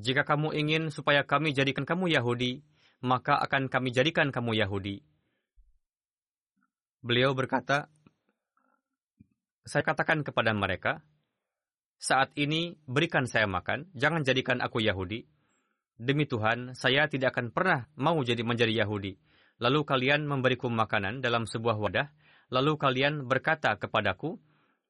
Jika 0.00 0.24
kamu 0.24 0.56
ingin 0.56 0.82
supaya 0.88 1.22
kami 1.28 1.52
jadikan 1.52 1.84
kamu 1.84 2.08
Yahudi, 2.16 2.64
maka 3.04 3.36
akan 3.36 3.68
kami 3.68 3.92
jadikan 3.92 4.32
kamu 4.32 4.56
Yahudi. 4.64 5.04
Beliau 7.04 7.36
berkata, 7.36 7.92
saya 9.68 9.84
katakan 9.84 10.24
kepada 10.24 10.56
mereka, 10.56 11.04
saat 11.98 12.30
ini 12.38 12.78
berikan 12.86 13.26
saya 13.26 13.50
makan, 13.50 13.90
jangan 13.98 14.22
jadikan 14.22 14.62
aku 14.62 14.78
Yahudi. 14.78 15.26
Demi 15.98 16.30
Tuhan, 16.30 16.78
saya 16.78 17.10
tidak 17.10 17.34
akan 17.34 17.50
pernah 17.50 17.90
mau 17.98 18.22
jadi 18.22 18.46
menjadi 18.46 18.86
Yahudi. 18.86 19.18
Lalu 19.58 19.82
kalian 19.82 20.22
memberiku 20.22 20.70
makanan 20.70 21.18
dalam 21.18 21.42
sebuah 21.50 21.74
wadah, 21.74 22.06
lalu 22.54 22.78
kalian 22.78 23.26
berkata 23.26 23.74
kepadaku, 23.74 24.38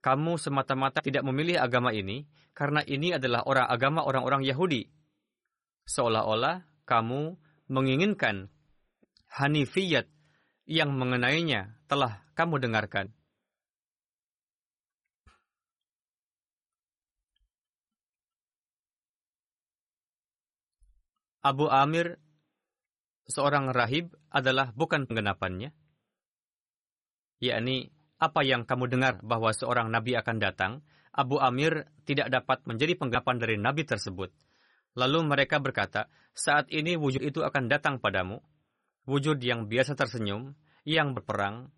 kamu 0.05 0.37
semata-mata 0.37 1.01
tidak 1.01 1.25
memilih 1.25 1.59
agama 1.59 1.97
ini 1.97 2.29
karena 2.53 2.85
ini 2.85 3.17
adalah 3.17 3.43
orang 3.49 3.67
agama 3.73 4.05
orang-orang 4.05 4.45
Yahudi. 4.45 4.87
Seolah-olah 5.89 6.69
kamu 6.85 7.41
menginginkan 7.73 8.53
Hanifiyat 9.29 10.09
yang 10.69 10.93
mengenainya 10.93 11.81
telah 11.89 12.21
kamu 12.37 12.61
dengarkan. 12.61 13.13
Abu 21.39 21.71
Amir, 21.71 22.19
seorang 23.31 23.71
rahib, 23.71 24.11
adalah 24.29 24.75
bukan 24.75 25.07
penggenapannya, 25.07 25.71
yakni 27.39 27.95
apa 28.19 28.43
yang 28.43 28.67
kamu 28.67 28.91
dengar 28.91 29.23
bahwa 29.23 29.55
seorang 29.55 29.95
nabi 29.95 30.19
akan 30.19 30.37
datang, 30.43 30.73
Abu 31.15 31.39
Amir 31.39 31.87
tidak 32.03 32.31
dapat 32.35 32.67
menjadi 32.67 32.99
penggapan 32.99 33.37
dari 33.39 33.55
nabi 33.55 33.87
tersebut. 33.87 34.35
Lalu 34.99 35.19
mereka 35.31 35.63
berkata, 35.63 36.11
saat 36.35 36.67
ini 36.75 36.99
wujud 36.99 37.23
itu 37.23 37.47
akan 37.47 37.71
datang 37.71 38.03
padamu. 38.03 38.43
Wujud 39.07 39.39
yang 39.39 39.71
biasa 39.71 39.95
tersenyum, 39.95 40.59
yang 40.83 41.15
berperang, 41.15 41.71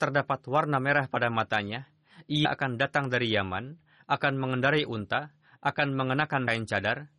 terdapat 0.00 0.40
warna 0.48 0.80
merah 0.80 1.06
pada 1.06 1.28
matanya, 1.28 1.86
ia 2.26 2.56
akan 2.56 2.80
datang 2.80 3.12
dari 3.12 3.28
Yaman, 3.30 3.76
akan 4.08 4.32
mengendarai 4.40 4.88
unta, 4.88 5.36
akan 5.60 5.94
mengenakan 5.94 6.48
kain 6.48 6.64
cadar, 6.64 7.12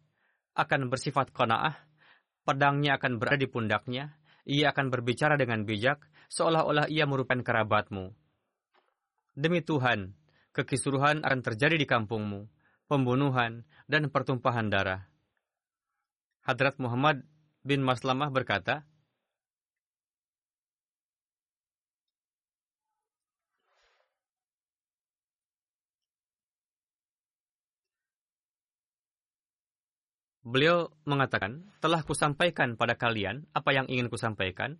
akan 0.55 0.87
bersifat 0.87 1.35
kona'ah, 1.35 1.75
pedangnya 2.47 2.95
akan 2.95 3.19
berada 3.19 3.43
di 3.43 3.49
pundaknya, 3.51 4.15
ia 4.47 4.71
akan 4.71 4.87
berbicara 4.87 5.35
dengan 5.35 5.67
bijak, 5.67 5.99
seolah-olah 6.31 6.87
ia 6.87 7.03
merupakan 7.03 7.43
kerabatmu. 7.43 8.15
Demi 9.35 9.59
Tuhan, 9.59 10.15
kekisruhan 10.55 11.27
akan 11.27 11.39
terjadi 11.43 11.75
di 11.75 11.83
kampungmu, 11.83 12.47
pembunuhan, 12.87 13.67
dan 13.91 14.07
pertumpahan 14.07 14.71
darah. 14.71 15.11
Hadrat 16.47 16.79
Muhammad 16.79 17.27
bin 17.65 17.83
Maslamah 17.83 18.31
berkata, 18.31 18.87
Beliau 30.45 30.93
mengatakan, 31.09 31.65
telah 31.81 32.05
kusampaikan 32.05 32.77
pada 32.77 32.93
kalian 32.93 33.49
apa 33.51 33.73
yang 33.73 33.89
ingin 33.89 34.13
kusampaikan, 34.13 34.77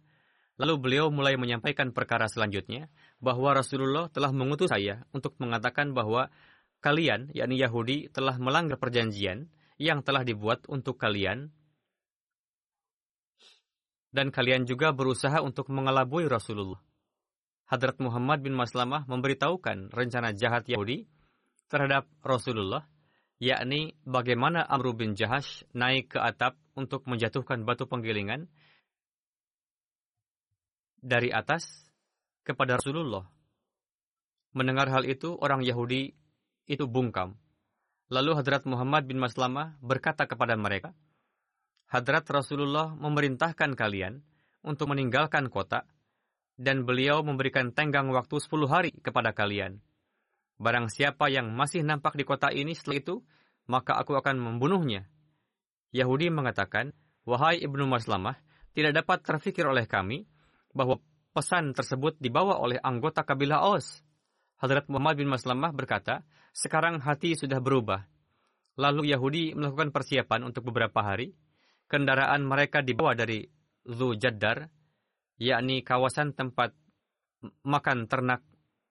Lalu 0.56 0.74
beliau 0.80 1.12
mulai 1.12 1.36
menyampaikan 1.36 1.92
perkara 1.92 2.32
selanjutnya, 2.32 2.88
bahwa 3.20 3.52
Rasulullah 3.52 4.08
telah 4.08 4.32
mengutus 4.32 4.72
saya 4.72 5.04
untuk 5.12 5.36
mengatakan 5.36 5.92
bahwa 5.92 6.32
kalian, 6.80 7.28
yakni 7.36 7.60
Yahudi, 7.60 8.08
telah 8.08 8.40
melanggar 8.40 8.80
perjanjian 8.80 9.52
yang 9.76 10.00
telah 10.00 10.24
dibuat 10.24 10.64
untuk 10.72 10.96
kalian, 10.96 11.52
dan 14.16 14.32
kalian 14.32 14.64
juga 14.64 14.96
berusaha 14.96 15.44
untuk 15.44 15.68
mengelabui 15.68 16.24
Rasulullah. 16.32 16.80
Hadrat 17.68 18.00
Muhammad 18.00 18.40
bin 18.40 18.56
Maslamah 18.56 19.04
memberitahukan 19.12 19.92
rencana 19.92 20.32
jahat 20.32 20.72
Yahudi 20.72 21.04
terhadap 21.68 22.08
Rasulullah, 22.24 22.88
yakni 23.40 23.96
bagaimana 24.08 24.64
Amr 24.64 24.96
bin 24.96 25.14
Jahash 25.14 25.68
naik 25.76 26.16
ke 26.16 26.20
atap 26.20 26.56
untuk 26.76 27.04
menjatuhkan 27.08 27.68
batu 27.68 27.88
penggilingan 27.88 28.48
dari 31.00 31.30
atas 31.30 31.68
kepada 32.46 32.80
Rasulullah. 32.80 33.28
Mendengar 34.56 34.88
hal 34.88 35.04
itu, 35.04 35.36
orang 35.36 35.62
Yahudi 35.62 36.16
itu 36.66 36.86
bungkam. 36.88 37.36
Lalu 38.08 38.40
Hadrat 38.40 38.64
Muhammad 38.70 39.04
bin 39.10 39.20
Maslamah 39.20 39.76
berkata 39.84 40.30
kepada 40.30 40.56
mereka, 40.56 40.96
Hadrat 41.92 42.26
Rasulullah 42.30 42.96
memerintahkan 42.96 43.76
kalian 43.76 44.24
untuk 44.66 44.90
meninggalkan 44.90 45.52
kota, 45.52 45.86
dan 46.56 46.88
beliau 46.88 47.20
memberikan 47.22 47.76
tenggang 47.76 48.08
waktu 48.16 48.40
10 48.40 48.72
hari 48.72 48.92
kepada 49.04 49.36
kalian. 49.36 49.84
Barang 50.56 50.88
siapa 50.88 51.28
yang 51.28 51.52
masih 51.52 51.84
nampak 51.84 52.16
di 52.16 52.24
kota 52.24 52.48
ini 52.52 52.72
setelah 52.72 52.98
itu, 53.00 53.16
maka 53.68 54.00
aku 54.00 54.16
akan 54.16 54.40
membunuhnya. 54.40 55.08
Yahudi 55.92 56.32
mengatakan, 56.32 56.96
Wahai 57.26 57.60
Ibnu 57.64 57.90
Maslamah, 57.90 58.38
tidak 58.76 59.04
dapat 59.04 59.26
terfikir 59.26 59.66
oleh 59.66 59.90
kami 59.90 60.30
bahwa 60.76 61.02
pesan 61.36 61.76
tersebut 61.76 62.20
dibawa 62.22 62.60
oleh 62.62 62.80
anggota 62.80 63.24
kabilah 63.28 63.64
Aus. 63.64 64.04
Hadrat 64.60 64.88
Muhammad 64.88 65.20
bin 65.20 65.28
Maslamah 65.28 65.76
berkata, 65.76 66.24
sekarang 66.56 67.04
hati 67.04 67.36
sudah 67.36 67.60
berubah. 67.60 68.08
Lalu 68.80 69.12
Yahudi 69.12 69.44
melakukan 69.56 69.92
persiapan 69.92 70.48
untuk 70.48 70.72
beberapa 70.72 71.04
hari. 71.04 71.36
Kendaraan 71.92 72.48
mereka 72.48 72.80
dibawa 72.80 73.14
dari 73.14 73.44
Zujaddar, 73.86 74.66
yakni 75.38 75.84
kawasan 75.86 76.34
tempat 76.34 76.74
makan 77.62 78.10
ternak 78.10 78.42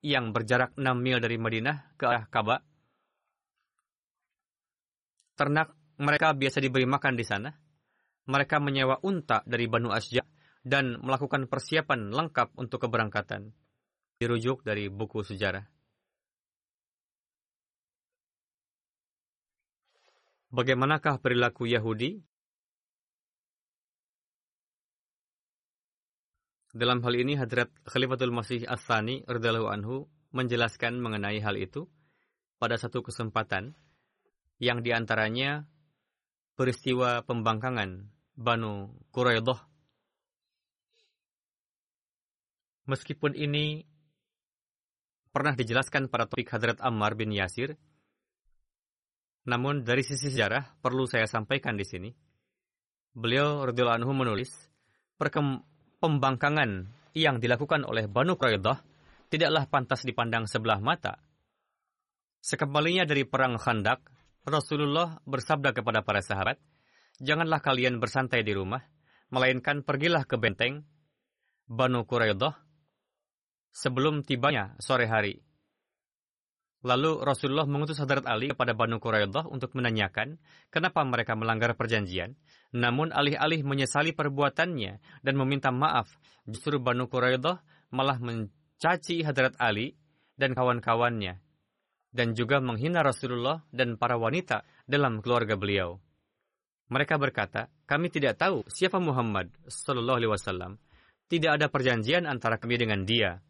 yang 0.05 0.29
berjarak 0.29 0.77
6 0.77 0.85
mil 1.01 1.17
dari 1.17 1.41
Madinah 1.41 1.97
ke 1.97 2.05
arah 2.05 2.29
Ka'bah. 2.29 2.61
Ternak 5.33 5.73
mereka 5.97 6.37
biasa 6.37 6.61
diberi 6.61 6.85
makan 6.85 7.17
di 7.17 7.25
sana. 7.25 7.49
Mereka 8.29 8.61
menyewa 8.61 9.01
unta 9.01 9.41
dari 9.49 9.65
Banu 9.65 9.89
Asja 9.89 10.21
dan 10.61 11.01
melakukan 11.01 11.49
persiapan 11.49 12.13
lengkap 12.13 12.53
untuk 12.53 12.85
keberangkatan. 12.85 13.49
Dirujuk 14.21 14.61
dari 14.61 14.93
buku 14.93 15.25
sejarah. 15.25 15.65
Bagaimanakah 20.53 21.19
perilaku 21.19 21.67
Yahudi? 21.67 22.21
Dalam 26.75 26.99
hal 27.07 27.15
ini 27.15 27.39
Hadrat 27.39 27.71
Khalifatul 27.87 28.35
Masih 28.35 28.67
As-Sani 28.67 29.23
anhu 29.23 30.11
menjelaskan 30.35 30.99
mengenai 30.99 31.39
hal 31.39 31.55
itu 31.55 31.87
pada 32.59 32.75
satu 32.75 32.99
kesempatan 32.99 33.71
yang 34.59 34.83
di 34.83 34.91
antaranya 34.91 35.63
peristiwa 36.59 37.23
pembangkangan 37.23 38.11
Banu 38.35 38.91
Quraidah. 39.15 39.55
Meskipun 42.91 43.39
ini 43.39 43.87
pernah 45.31 45.55
dijelaskan 45.55 46.11
pada 46.11 46.27
topik 46.27 46.51
Hadrat 46.51 46.83
Ammar 46.83 47.15
bin 47.15 47.31
Yasir, 47.31 47.79
namun 49.47 49.87
dari 49.87 50.03
sisi 50.03 50.27
sejarah 50.27 50.75
perlu 50.83 51.07
saya 51.07 51.23
sampaikan 51.23 51.79
di 51.79 51.87
sini. 51.87 52.11
Beliau 53.15 53.63
radhiyallahu 53.63 54.03
anhu 54.03 54.11
menulis, 54.11 54.51
pembangkangan 56.05 56.85
yang 57.17 57.41
dilakukan 57.41 57.81
oleh 57.81 58.05
Banu 58.05 58.37
Quraidah 58.37 58.77
tidaklah 59.33 59.65
pantas 59.65 60.05
dipandang 60.05 60.45
sebelah 60.45 60.77
mata. 60.77 61.17
Sekembalinya 62.45 63.09
dari 63.09 63.25
perang 63.25 63.57
Khandak, 63.57 64.05
Rasulullah 64.45 65.17
bersabda 65.25 65.73
kepada 65.73 66.05
para 66.05 66.21
sahabat, 66.21 66.61
Janganlah 67.17 67.63
kalian 67.63 67.97
bersantai 67.97 68.43
di 68.43 68.51
rumah, 68.51 68.83
melainkan 69.31 69.81
pergilah 69.87 70.27
ke 70.27 70.35
benteng 70.35 70.83
Banu 71.65 72.03
Quraidah 72.03 72.53
sebelum 73.71 74.21
tibanya 74.21 74.75
sore 74.83 75.07
hari. 75.07 75.41
Lalu 76.85 77.25
Rasulullah 77.25 77.65
mengutus 77.65 77.97
Hadrat 77.97 78.29
Ali 78.29 78.53
kepada 78.53 78.77
Banu 78.77 79.01
Quraidah 79.01 79.49
untuk 79.49 79.73
menanyakan 79.73 80.37
kenapa 80.69 81.01
mereka 81.01 81.33
melanggar 81.33 81.73
perjanjian. 81.73 82.37
Namun 82.77 83.09
alih-alih 83.09 83.65
menyesali 83.65 84.13
perbuatannya 84.13 85.01
dan 85.25 85.33
meminta 85.33 85.73
maaf, 85.73 86.13
justru 86.45 86.77
Banu 86.77 87.09
Quraidah 87.09 87.65
malah 87.89 88.21
mencaci 88.21 89.25
Hadrat 89.25 89.57
Ali 89.57 89.97
dan 90.37 90.53
kawan-kawannya 90.53 91.41
dan 92.15 92.31
juga 92.31 92.63
menghina 92.63 93.03
Rasulullah 93.03 93.59
dan 93.75 93.99
para 93.99 94.15
wanita 94.15 94.63
dalam 94.87 95.19
keluarga 95.19 95.59
beliau. 95.59 95.99
Mereka 96.87 97.19
berkata, 97.19 97.67
kami 97.83 98.07
tidak 98.07 98.39
tahu 98.39 98.63
siapa 98.71 99.03
Muhammad 99.03 99.51
Sallallahu 99.67 100.21
Alaihi 100.21 100.31
Wasallam. 100.31 100.77
Tidak 101.27 101.49
ada 101.49 101.67
perjanjian 101.67 102.29
antara 102.29 102.61
kami 102.61 102.77
dengan 102.77 103.03
dia. 103.03 103.41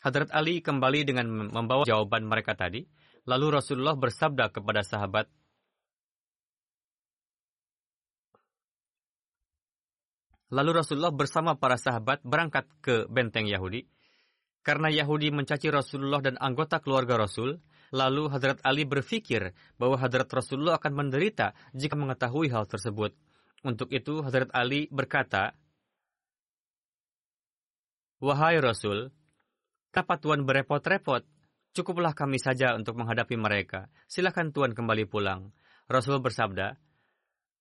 Hadrat 0.00 0.32
Ali 0.32 0.64
kembali 0.64 1.04
dengan 1.04 1.28
membawa 1.52 1.84
jawaban 1.84 2.24
mereka 2.24 2.56
tadi. 2.56 2.88
Lalu 3.28 3.60
Rasulullah 3.60 3.96
bersabda 3.96 4.48
kepada 4.48 4.80
sahabat, 4.80 5.28
Lalu 10.50 10.82
Rasulullah 10.82 11.14
bersama 11.14 11.54
para 11.54 11.78
sahabat 11.78 12.26
berangkat 12.26 12.66
ke 12.82 13.06
benteng 13.06 13.46
Yahudi. 13.46 13.86
Karena 14.66 14.90
Yahudi 14.90 15.30
mencaci 15.30 15.70
Rasulullah 15.70 16.18
dan 16.20 16.36
anggota 16.42 16.82
keluarga 16.82 17.22
Rasul, 17.22 17.62
lalu 17.94 18.28
Hadrat 18.28 18.58
Ali 18.66 18.82
berpikir 18.82 19.54
bahwa 19.78 19.96
Hadrat 19.96 20.26
Rasulullah 20.28 20.76
akan 20.76 21.06
menderita 21.06 21.54
jika 21.72 21.94
mengetahui 21.94 22.50
hal 22.50 22.66
tersebut. 22.66 23.14
Untuk 23.62 23.94
itu 23.94 24.26
Hadrat 24.26 24.50
Ali 24.50 24.90
berkata, 24.90 25.54
Wahai 28.20 28.60
Rasul, 28.60 29.14
kenapa 29.90 30.18
Tuhan 30.18 30.46
berepot-repot? 30.46 31.22
Cukuplah 31.70 32.14
kami 32.18 32.42
saja 32.42 32.74
untuk 32.74 32.98
menghadapi 32.98 33.38
mereka. 33.38 33.86
Silakan 34.10 34.50
Tuhan 34.50 34.74
kembali 34.74 35.06
pulang. 35.06 35.54
Rasul 35.86 36.18
bersabda, 36.18 36.74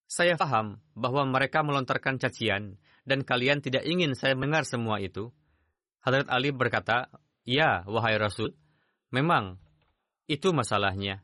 Saya 0.09 0.33
paham 0.33 0.81
bahwa 0.97 1.25
mereka 1.29 1.61
melontarkan 1.61 2.17
cacian, 2.17 2.81
dan 3.05 3.21
kalian 3.21 3.61
tidak 3.61 3.85
ingin 3.85 4.17
saya 4.17 4.33
mendengar 4.33 4.65
semua 4.65 4.97
itu. 4.97 5.29
Hadrat 6.01 6.25
Ali 6.29 6.49
berkata, 6.49 7.13
Ya, 7.45 7.85
wahai 7.85 8.17
Rasul, 8.17 8.57
memang 9.13 9.61
itu 10.25 10.49
masalahnya. 10.53 11.21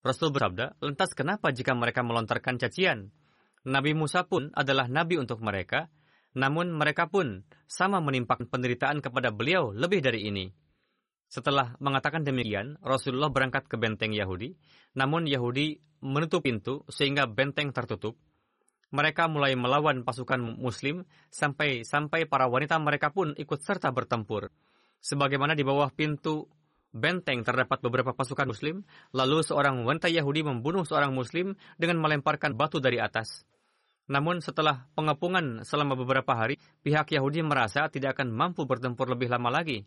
Rasul 0.00 0.32
bersabda, 0.32 0.80
lantas 0.80 1.12
kenapa 1.12 1.52
jika 1.52 1.76
mereka 1.76 2.00
melontarkan 2.00 2.56
cacian? 2.56 3.12
Nabi 3.68 3.92
Musa 3.92 4.24
pun 4.24 4.48
adalah 4.56 4.88
nabi 4.88 5.20
untuk 5.20 5.44
mereka, 5.44 5.92
namun 6.36 6.70
mereka 6.74 7.10
pun 7.10 7.42
sama 7.66 7.98
menimpakan 7.98 8.46
penderitaan 8.46 9.02
kepada 9.02 9.30
beliau 9.34 9.74
lebih 9.74 10.02
dari 10.02 10.26
ini. 10.26 10.50
Setelah 11.30 11.78
mengatakan 11.78 12.26
demikian, 12.26 12.78
Rasulullah 12.82 13.30
berangkat 13.30 13.70
ke 13.70 13.78
benteng 13.78 14.10
Yahudi, 14.10 14.54
namun 14.98 15.30
Yahudi 15.30 15.78
menutup 16.02 16.42
pintu 16.42 16.82
sehingga 16.90 17.30
benteng 17.30 17.70
tertutup 17.70 18.18
mereka 18.90 19.30
mulai 19.30 19.54
melawan 19.54 20.02
pasukan 20.02 20.42
muslim 20.58 21.06
sampai 21.30 21.86
sampai 21.86 22.26
para 22.26 22.50
wanita 22.50 22.74
mereka 22.82 23.14
pun 23.14 23.34
ikut 23.38 23.62
serta 23.62 23.94
bertempur. 23.94 24.50
Sebagaimana 25.00 25.54
di 25.54 25.62
bawah 25.62 25.88
pintu 25.94 26.50
benteng 26.90 27.46
terdapat 27.46 27.78
beberapa 27.86 28.12
pasukan 28.12 28.50
muslim, 28.50 28.82
lalu 29.14 29.46
seorang 29.46 29.86
wanita 29.86 30.10
Yahudi 30.10 30.42
membunuh 30.42 30.82
seorang 30.82 31.14
muslim 31.14 31.54
dengan 31.78 32.02
melemparkan 32.02 32.58
batu 32.58 32.82
dari 32.82 32.98
atas. 32.98 33.46
Namun 34.10 34.42
setelah 34.42 34.90
pengepungan 34.98 35.62
selama 35.62 35.94
beberapa 35.94 36.34
hari, 36.34 36.58
pihak 36.82 37.14
Yahudi 37.14 37.46
merasa 37.46 37.86
tidak 37.86 38.18
akan 38.18 38.34
mampu 38.34 38.66
bertempur 38.66 39.06
lebih 39.06 39.30
lama 39.30 39.54
lagi. 39.54 39.86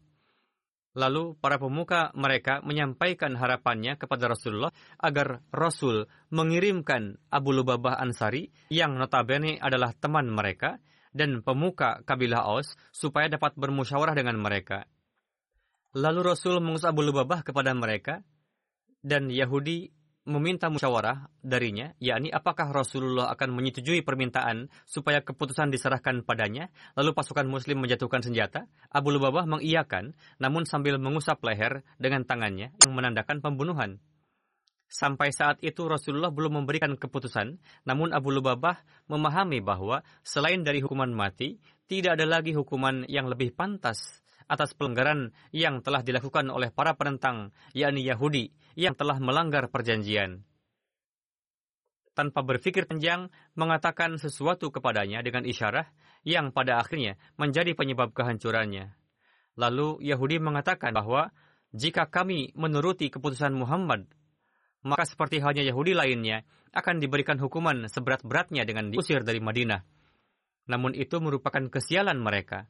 Lalu 0.93 1.35
para 1.41 1.57
pemuka 1.57 2.13
mereka 2.15 2.61
menyampaikan 2.61 3.33
harapannya 3.35 3.97
kepada 3.97 4.29
Rasulullah 4.29 4.71
agar 5.01 5.41
Rasul 5.49 6.05
mengirimkan 6.29 7.17
Abu 7.33 7.49
Lubabah 7.51 7.97
Ansari 7.97 8.53
yang 8.69 8.95
notabene 8.95 9.57
adalah 9.57 9.91
teman 9.97 10.29
mereka 10.29 10.77
dan 11.11 11.41
pemuka 11.41 12.05
kabilah 12.05 12.45
Aus 12.45 12.77
supaya 12.93 13.25
dapat 13.25 13.57
bermusyawarah 13.57 14.13
dengan 14.13 14.37
mereka. 14.37 14.85
Lalu 15.97 16.21
Rasul 16.25 16.61
mengutus 16.61 16.85
Abu 16.85 17.01
Lubabah 17.01 17.41
kepada 17.41 17.73
mereka 17.73 18.21
dan 19.01 19.33
Yahudi 19.33 19.89
meminta 20.23 20.71
musyawarah 20.71 21.27
darinya, 21.43 21.91
yakni 21.99 22.31
apakah 22.31 22.71
Rasulullah 22.71 23.27
akan 23.35 23.51
menyetujui 23.51 24.07
permintaan 24.07 24.71
supaya 24.87 25.19
keputusan 25.19 25.67
diserahkan 25.67 26.23
padanya, 26.23 26.71
lalu 26.95 27.11
pasukan 27.11 27.43
muslim 27.43 27.83
menjatuhkan 27.83 28.23
senjata, 28.23 28.71
Abu 28.87 29.11
Lubabah 29.11 29.43
mengiyakan, 29.43 30.15
namun 30.39 30.63
sambil 30.63 30.95
mengusap 30.95 31.43
leher 31.43 31.83
dengan 31.99 32.23
tangannya 32.23 32.71
yang 32.87 32.93
menandakan 32.95 33.43
pembunuhan. 33.43 33.99
Sampai 34.87 35.33
saat 35.33 35.57
itu 35.65 35.89
Rasulullah 35.89 36.29
belum 36.29 36.63
memberikan 36.63 36.93
keputusan, 36.95 37.57
namun 37.83 38.13
Abu 38.13 38.29
Lubabah 38.29 38.85
memahami 39.09 39.59
bahwa 39.59 40.05
selain 40.21 40.61
dari 40.61 40.85
hukuman 40.85 41.09
mati, 41.09 41.57
tidak 41.89 42.15
ada 42.15 42.29
lagi 42.29 42.53
hukuman 42.55 43.03
yang 43.09 43.27
lebih 43.27 43.51
pantas 43.57 44.23
atas 44.47 44.75
pelanggaran 44.75 45.31
yang 45.49 45.81
telah 45.81 46.05
dilakukan 46.05 46.47
oleh 46.51 46.69
para 46.69 46.93
penentang, 46.93 47.55
yakni 47.73 48.05
Yahudi, 48.05 48.51
yang 48.73 48.97
telah 48.97 49.17
melanggar 49.21 49.69
perjanjian. 49.69 50.45
tanpa 52.13 52.45
berpikir 52.45 52.85
panjang 52.85 53.33
mengatakan 53.57 54.21
sesuatu 54.21 54.69
kepadanya 54.69 55.25
dengan 55.25 55.49
isyarah 55.49 55.89
yang 56.21 56.53
pada 56.53 56.77
akhirnya 56.77 57.17
menjadi 57.41 57.73
penyebab 57.73 58.13
kehancurannya. 58.13 58.93
Lalu 59.57 60.01
Yahudi 60.01 60.37
mengatakan 60.37 60.93
bahwa 60.93 61.33
jika 61.73 62.05
kami 62.09 62.53
menuruti 62.53 63.09
keputusan 63.09 63.53
Muhammad, 63.53 64.05
maka 64.85 65.09
seperti 65.09 65.41
halnya 65.41 65.65
Yahudi 65.65 65.97
lainnya 65.97 66.45
akan 66.73 67.01
diberikan 67.01 67.37
hukuman 67.37 67.85
seberat-beratnya 67.89 68.65
dengan 68.65 68.89
diusir 68.89 69.25
dari 69.25 69.41
Madinah. 69.41 69.81
Namun 70.69 70.93
itu 70.93 71.17
merupakan 71.17 71.65
kesialan 71.69 72.17
mereka. 72.17 72.69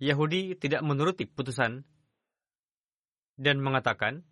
Yahudi 0.00 0.56
tidak 0.56 0.80
menuruti 0.80 1.28
putusan 1.28 1.84
dan 3.36 3.56
mengatakan, 3.60 4.24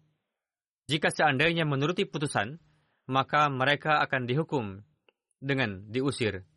jika 0.88 1.12
seandainya 1.12 1.68
menuruti 1.68 2.08
putusan, 2.08 2.56
maka 3.04 3.52
mereka 3.52 4.00
akan 4.00 4.24
dihukum 4.24 4.80
dengan 5.40 5.84
diusir. 5.92 6.48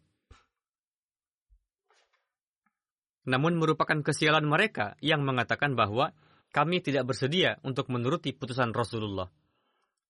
Namun 3.27 3.59
merupakan 3.59 3.99
kesialan 4.01 4.47
mereka 4.47 4.97
yang 5.03 5.21
mengatakan 5.21 5.75
bahwa 5.75 6.15
kami 6.51 6.79
tidak 6.79 7.11
bersedia 7.11 7.59
untuk 7.61 7.87
menuruti 7.91 8.31
putusan 8.35 8.71
Rasulullah. 8.71 9.29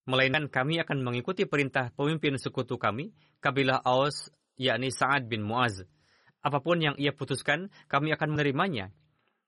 Melainkan 0.09 0.49
kami 0.49 0.81
akan 0.81 1.05
mengikuti 1.05 1.45
perintah 1.45 1.93
pemimpin 1.93 2.37
sekutu 2.41 2.81
kami, 2.81 3.13
kabilah 3.37 3.85
Aus, 3.85 4.33
yakni 4.57 4.89
Sa'ad 4.89 5.29
bin 5.29 5.45
Muaz. 5.45 5.85
Apa 6.41 6.59
pun 6.59 6.81
yang 6.81 6.97
ia 6.97 7.13
putuskan, 7.13 7.69
kami 7.87 8.13
akan 8.13 8.37
menerimanya 8.37 8.89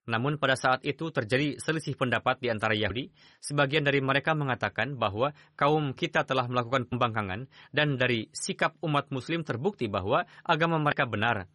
namun 0.03 0.35
pada 0.35 0.59
saat 0.59 0.83
itu 0.83 1.07
terjadi 1.15 1.55
selisih 1.63 1.95
pendapat 1.95 2.43
di 2.43 2.51
antara 2.51 2.75
Yahudi. 2.75 3.11
Sebagian 3.39 3.87
dari 3.87 4.03
mereka 4.03 4.35
mengatakan 4.35 4.99
bahwa 4.99 5.31
kaum 5.55 5.95
kita 5.95 6.27
telah 6.27 6.47
melakukan 6.51 6.87
pembangkangan 6.91 7.47
dan 7.71 7.95
dari 7.95 8.27
sikap 8.35 8.75
umat 8.83 9.07
muslim 9.15 9.47
terbukti 9.47 9.87
bahwa 9.87 10.27
agama 10.43 10.75
mereka 10.79 11.07
benar. 11.07 11.47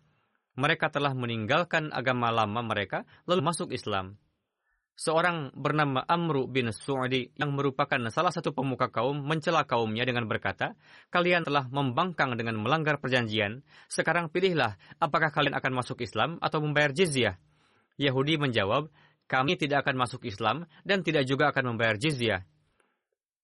Mereka 0.58 0.90
telah 0.90 1.14
meninggalkan 1.14 1.92
agama 1.94 2.32
lama 2.34 2.64
mereka 2.64 3.04
lalu 3.28 3.44
masuk 3.44 3.70
Islam. 3.70 4.18
Seorang 4.98 5.54
bernama 5.54 6.02
Amru 6.10 6.50
bin 6.50 6.74
Su'adi 6.74 7.30
yang 7.38 7.54
merupakan 7.54 8.02
salah 8.10 8.34
satu 8.34 8.50
pemuka 8.50 8.90
kaum 8.90 9.14
mencela 9.14 9.62
kaumnya 9.62 10.02
dengan 10.02 10.26
berkata, 10.26 10.74
Kalian 11.14 11.46
telah 11.46 11.70
membangkang 11.70 12.34
dengan 12.34 12.58
melanggar 12.58 12.98
perjanjian, 12.98 13.62
sekarang 13.86 14.26
pilihlah 14.26 14.74
apakah 14.98 15.30
kalian 15.30 15.54
akan 15.54 15.78
masuk 15.78 16.02
Islam 16.02 16.42
atau 16.42 16.58
membayar 16.58 16.90
jizyah. 16.90 17.38
Yahudi 17.94 18.42
menjawab, 18.42 18.90
kami 19.30 19.54
tidak 19.54 19.86
akan 19.86 20.02
masuk 20.02 20.26
Islam 20.26 20.66
dan 20.82 21.06
tidak 21.06 21.30
juga 21.30 21.54
akan 21.54 21.78
membayar 21.78 21.94
jizyah. 21.94 22.42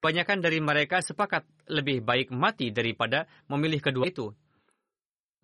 Banyakan 0.03 0.43
dari 0.43 0.59
mereka 0.59 1.07
sepakat 1.07 1.47
lebih 1.71 2.03
baik 2.03 2.35
mati 2.35 2.75
daripada 2.75 3.31
memilih 3.47 3.79
kedua 3.79 4.11
itu. 4.11 4.35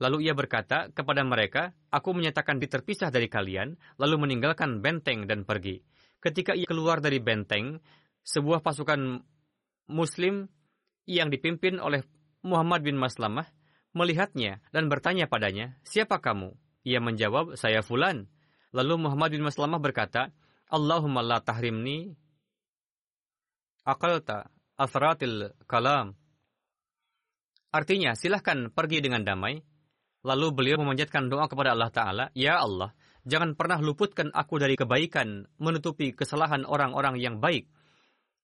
Lalu 0.01 0.27
ia 0.27 0.35
berkata 0.35 0.91
kepada 0.91 1.23
mereka, 1.23 1.71
Aku 1.93 2.17
menyatakan 2.17 2.59
diterpisah 2.59 3.15
dari 3.15 3.31
kalian, 3.31 3.79
lalu 4.01 4.27
meninggalkan 4.27 4.83
benteng 4.83 5.31
dan 5.31 5.47
pergi. 5.47 5.87
Ketika 6.21 6.53
ia 6.53 6.69
keluar 6.69 7.01
dari 7.01 7.17
benteng, 7.17 7.81
sebuah 8.25 8.61
pasukan 8.61 9.25
Muslim 9.89 10.47
yang 11.09 11.33
dipimpin 11.33 11.81
oleh 11.81 12.05
Muhammad 12.45 12.85
bin 12.85 13.01
Maslamah 13.01 13.49
melihatnya 13.97 14.61
dan 14.71 14.87
bertanya 14.87 15.27
padanya, 15.27 15.77
Siapa 15.83 16.21
kamu? 16.21 16.55
Ia 16.85 17.01
menjawab, 17.01 17.57
Saya 17.57 17.85
Fulan. 17.85 18.29
Lalu 18.71 19.09
Muhammad 19.09 19.35
bin 19.35 19.45
Maslamah 19.45 19.83
berkata, 19.83 20.31
Allahumma 20.71 21.21
la 21.25 21.43
tahrimni 21.43 22.15
akalta 23.83 24.49
asratil 24.79 25.51
kalam. 25.67 26.15
Artinya, 27.71 28.15
silahkan 28.15 28.71
pergi 28.71 29.03
dengan 29.03 29.23
damai. 29.27 29.63
Lalu 30.21 30.47
beliau 30.53 30.77
memanjatkan 30.85 31.33
doa 31.33 31.49
kepada 31.49 31.73
Allah 31.73 31.91
Ta'ala, 31.91 32.25
Ya 32.37 32.61
Allah, 32.61 32.93
jangan 33.31 33.55
pernah 33.55 33.79
luputkan 33.79 34.35
aku 34.35 34.59
dari 34.59 34.75
kebaikan, 34.75 35.47
menutupi 35.63 36.11
kesalahan 36.11 36.67
orang-orang 36.67 37.17
yang 37.23 37.39
baik. 37.39 37.71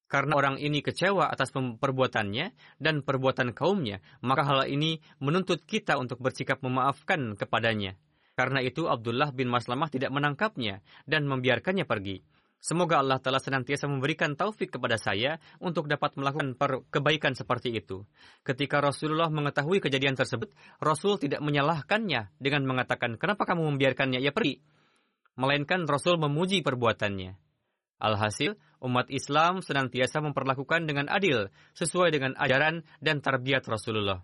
Karena 0.07 0.39
orang 0.39 0.63
ini 0.63 0.87
kecewa 0.87 1.27
atas 1.27 1.51
perbuatannya 1.51 2.79
dan 2.79 3.03
perbuatan 3.03 3.51
kaumnya, 3.51 3.99
maka 4.23 4.47
hal 4.47 4.71
ini 4.71 5.03
menuntut 5.19 5.67
kita 5.67 5.99
untuk 5.99 6.23
bersikap 6.23 6.63
memaafkan 6.63 7.35
kepadanya. 7.35 7.99
Karena 8.39 8.63
itu 8.63 8.87
Abdullah 8.87 9.35
bin 9.35 9.51
Maslamah 9.51 9.91
tidak 9.91 10.15
menangkapnya 10.15 10.79
dan 11.11 11.27
membiarkannya 11.27 11.83
pergi. 11.83 12.23
Semoga 12.57 12.99
Allah 12.99 13.23
telah 13.23 13.39
senantiasa 13.39 13.87
memberikan 13.87 14.35
taufik 14.35 14.75
kepada 14.75 14.99
saya 14.99 15.39
untuk 15.63 15.87
dapat 15.87 16.19
melakukan 16.19 16.57
kebaikan 16.91 17.37
seperti 17.39 17.71
itu. 17.79 18.03
Ketika 18.43 18.83
Rasulullah 18.83 19.31
mengetahui 19.31 19.79
kejadian 19.79 20.19
tersebut, 20.19 20.51
Rasul 20.83 21.21
tidak 21.23 21.45
menyalahkannya 21.45 22.35
dengan 22.43 22.67
mengatakan, 22.67 23.21
kenapa 23.21 23.47
kamu 23.47 23.71
membiarkannya 23.77 24.19
ia 24.19 24.35
pergi? 24.35 24.59
Melainkan 25.37 25.87
Rasul 25.87 26.19
memuji 26.19 26.65
perbuatannya. 26.65 27.39
Alhasil, 27.97 28.59
umat 28.83 29.09
Islam 29.09 29.65
senantiasa 29.65 30.21
memperlakukan 30.21 30.85
dengan 30.85 31.09
adil, 31.09 31.49
sesuai 31.77 32.13
dengan 32.13 32.35
ajaran 32.37 32.85
dan 33.01 33.25
tarbiat 33.25 33.65
Rasulullah. 33.69 34.21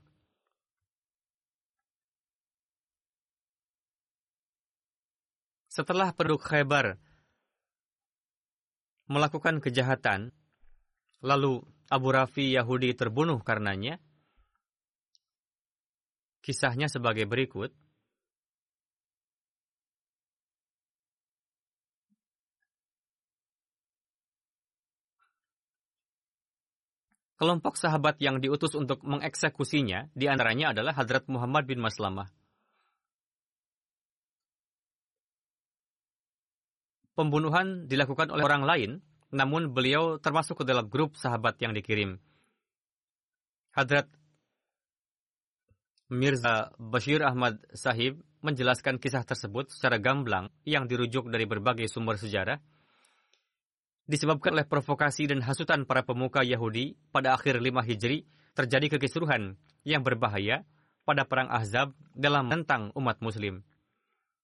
Setelah 5.72 6.12
penduduk 6.12 6.44
Khaybar 6.44 7.00
melakukan 9.12 9.60
kejahatan, 9.60 10.32
lalu 11.20 11.60
Abu 11.92 12.08
Rafi 12.08 12.56
Yahudi 12.56 12.96
terbunuh 12.96 13.44
karenanya, 13.44 14.00
kisahnya 16.40 16.88
sebagai 16.88 17.28
berikut. 17.28 17.70
Kelompok 27.36 27.74
sahabat 27.74 28.22
yang 28.22 28.38
diutus 28.38 28.70
untuk 28.78 29.02
mengeksekusinya 29.02 30.14
di 30.14 30.30
antaranya 30.30 30.70
adalah 30.70 30.94
Hadrat 30.94 31.26
Muhammad 31.26 31.66
bin 31.66 31.82
Maslamah. 31.82 32.30
Pembunuhan 37.12 37.88
dilakukan 37.88 38.32
oleh 38.32 38.44
orang 38.44 38.64
lain, 38.64 38.90
namun 39.32 39.72
beliau 39.72 40.20
termasuk 40.20 40.62
ke 40.62 40.64
dalam 40.68 40.88
grup 40.88 41.16
sahabat 41.16 41.56
yang 41.60 41.72
dikirim. 41.72 42.20
Hadrat 43.72 44.08
Mirza 46.12 46.76
Bashir 46.76 47.24
Ahmad 47.24 47.64
Sahib 47.72 48.20
menjelaskan 48.44 49.00
kisah 49.00 49.24
tersebut 49.24 49.72
secara 49.72 49.96
gamblang 49.96 50.52
yang 50.68 50.84
dirujuk 50.84 51.32
dari 51.32 51.48
berbagai 51.48 51.88
sumber 51.88 52.20
sejarah. 52.20 52.60
Disebabkan 54.04 54.52
oleh 54.52 54.68
provokasi 54.68 55.30
dan 55.30 55.40
hasutan 55.40 55.88
para 55.88 56.04
pemuka 56.04 56.44
Yahudi 56.44 57.00
pada 57.14 57.32
akhir 57.32 57.64
5 57.64 57.88
Hijri, 57.88 58.28
terjadi 58.52 58.98
kekisruhan 58.98 59.56
yang 59.88 60.04
berbahaya 60.04 60.68
pada 61.08 61.24
perang 61.24 61.48
Ahzab 61.48 61.96
dalam 62.12 62.52
tentang 62.52 62.92
umat 62.92 63.24
muslim. 63.24 63.64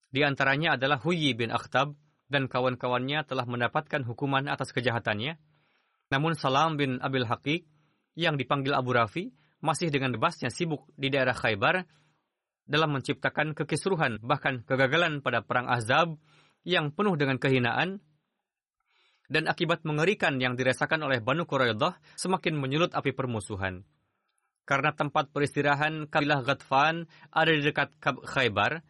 Di 0.09 0.24
antaranya 0.24 0.81
adalah 0.81 0.96
Huyi 1.04 1.37
bin 1.37 1.52
Akhtab 1.52 1.92
dan 2.29 2.47
kawan-kawannya 2.47 3.25
telah 3.25 3.49
mendapatkan 3.49 4.05
hukuman 4.05 4.47
atas 4.47 4.71
kejahatannya. 4.77 5.41
Namun 6.12 6.37
Salam 6.37 6.77
bin 6.77 7.01
Abil 7.01 7.25
Haqiq 7.25 7.64
yang 8.17 8.37
dipanggil 8.37 8.77
Abu 8.77 8.93
Rafi 8.97 9.33
masih 9.64 9.88
dengan 9.91 10.14
bebasnya 10.14 10.53
sibuk 10.53 10.87
di 10.95 11.11
daerah 11.11 11.35
Khaybar 11.35 11.85
dalam 12.69 12.93
menciptakan 12.93 13.57
kekisruhan 13.57 14.21
bahkan 14.21 14.61
kegagalan 14.62 15.25
pada 15.25 15.41
perang 15.41 15.67
Ahzab 15.67 16.21
yang 16.69 16.93
penuh 16.93 17.17
dengan 17.17 17.41
kehinaan 17.41 18.05
dan 19.29 19.45
akibat 19.49 19.85
mengerikan 19.85 20.41
yang 20.41 20.57
dirasakan 20.57 21.05
oleh 21.05 21.21
Banu 21.21 21.45
Quraidah 21.45 22.01
semakin 22.17 22.57
menyulut 22.57 22.97
api 22.97 23.12
permusuhan. 23.12 23.85
Karena 24.69 24.93
tempat 24.93 25.33
peristirahan 25.33 26.09
kabilah 26.12 26.45
Ghatfan 26.45 27.09
ada 27.33 27.51
di 27.53 27.64
dekat 27.64 27.93
Khaybar, 28.05 28.85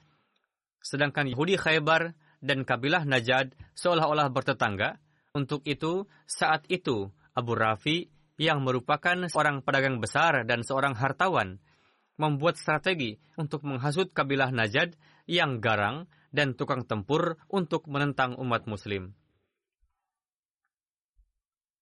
sedangkan 0.83 1.31
Yahudi 1.31 1.55
Khaybar 1.55 2.19
dan 2.39 2.63
kabilah 2.63 3.03
Najad 3.05 3.55
seolah-olah 3.75 4.31
bertetangga. 4.31 4.99
Untuk 5.37 5.63
itu, 5.69 6.09
saat 6.25 6.65
itu 6.73 7.13
Abu 7.37 7.53
Rafi 7.55 8.09
yang 8.39 8.63
merupakan 8.63 9.27
seorang 9.27 9.63
pedagang 9.63 9.99
besar 9.99 10.47
dan 10.47 10.63
seorang 10.63 10.95
hartawan 10.95 11.59
membuat 12.19 12.59
strategi 12.59 13.19
untuk 13.39 13.63
menghasut 13.63 14.11
kabilah 14.11 14.51
Najad 14.51 14.99
yang 15.31 15.63
garang 15.63 16.11
dan 16.35 16.59
tukang 16.59 16.85
tempur 16.85 17.39
untuk 17.47 17.87
menentang 17.87 18.35
umat 18.39 18.67
muslim. 18.67 19.15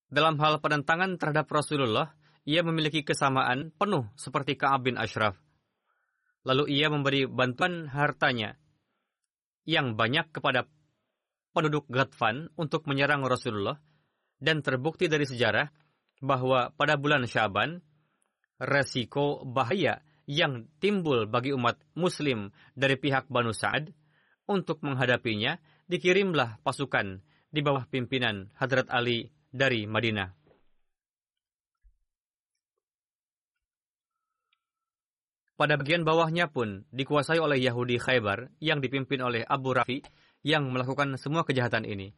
Dalam 0.07 0.39
hal 0.39 0.63
penentangan 0.63 1.19
terhadap 1.19 1.51
Rasulullah, 1.51 2.15
ia 2.47 2.63
memiliki 2.63 3.03
kesamaan 3.03 3.75
penuh 3.75 4.07
seperti 4.15 4.55
Ka'ab 4.55 4.87
bin 4.87 4.95
Ashraf. 4.95 5.35
Lalu 6.47 6.79
ia 6.79 6.87
memberi 6.87 7.27
bantuan 7.27 7.91
hartanya 7.91 8.55
yang 9.67 9.99
banyak 9.99 10.31
kepada 10.31 10.71
penduduk 11.53 11.91
Ghatfan 11.91 12.49
untuk 12.55 12.87
menyerang 12.87 13.27
Rasulullah 13.27 13.77
dan 14.39 14.63
terbukti 14.63 15.11
dari 15.11 15.27
sejarah 15.27 15.69
bahwa 16.23 16.73
pada 16.73 16.97
bulan 16.97 17.27
Syaban 17.29 17.83
resiko 18.57 19.45
bahaya 19.45 20.01
yang 20.27 20.67
timbul 20.83 21.29
bagi 21.29 21.53
umat 21.53 21.79
muslim 21.95 22.51
dari 22.75 22.97
pihak 22.97 23.29
Banu 23.29 23.53
Sa'ad 23.53 23.93
untuk 24.47 24.83
menghadapinya 24.83 25.59
dikirimlah 25.87 26.63
pasukan 26.63 27.23
di 27.51 27.61
bawah 27.63 27.87
pimpinan 27.87 28.51
Hadrat 28.59 28.91
Ali 28.91 29.31
dari 29.51 29.87
Madinah. 29.87 30.46
Pada 35.57 35.81
bagian 35.81 36.05
bawahnya 36.05 36.53
pun 36.53 36.85
dikuasai 36.93 37.41
oleh 37.41 37.57
Yahudi 37.57 37.97
Khaybar 37.97 38.53
yang 38.61 38.85
dipimpin 38.85 39.25
oleh 39.25 39.41
Abu 39.41 39.73
Rafi 39.73 40.05
yang 40.45 40.69
melakukan 40.69 41.17
semua 41.17 41.49
kejahatan 41.49 41.89
ini. 41.89 42.13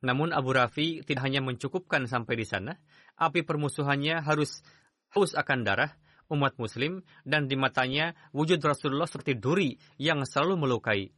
Namun 0.00 0.32
Abu 0.32 0.56
Rafi 0.56 1.04
tidak 1.04 1.28
hanya 1.28 1.44
mencukupkan 1.44 2.08
sampai 2.08 2.40
di 2.40 2.48
sana, 2.48 2.80
api 3.20 3.44
permusuhannya 3.44 4.24
harus 4.24 4.64
haus 5.12 5.36
akan 5.36 5.68
darah 5.68 5.92
umat 6.32 6.56
muslim 6.56 7.04
dan 7.28 7.44
di 7.44 7.60
matanya 7.60 8.16
wujud 8.32 8.60
Rasulullah 8.64 9.04
seperti 9.08 9.36
duri 9.36 9.76
yang 10.00 10.24
selalu 10.24 10.56
melukai. 10.56 11.12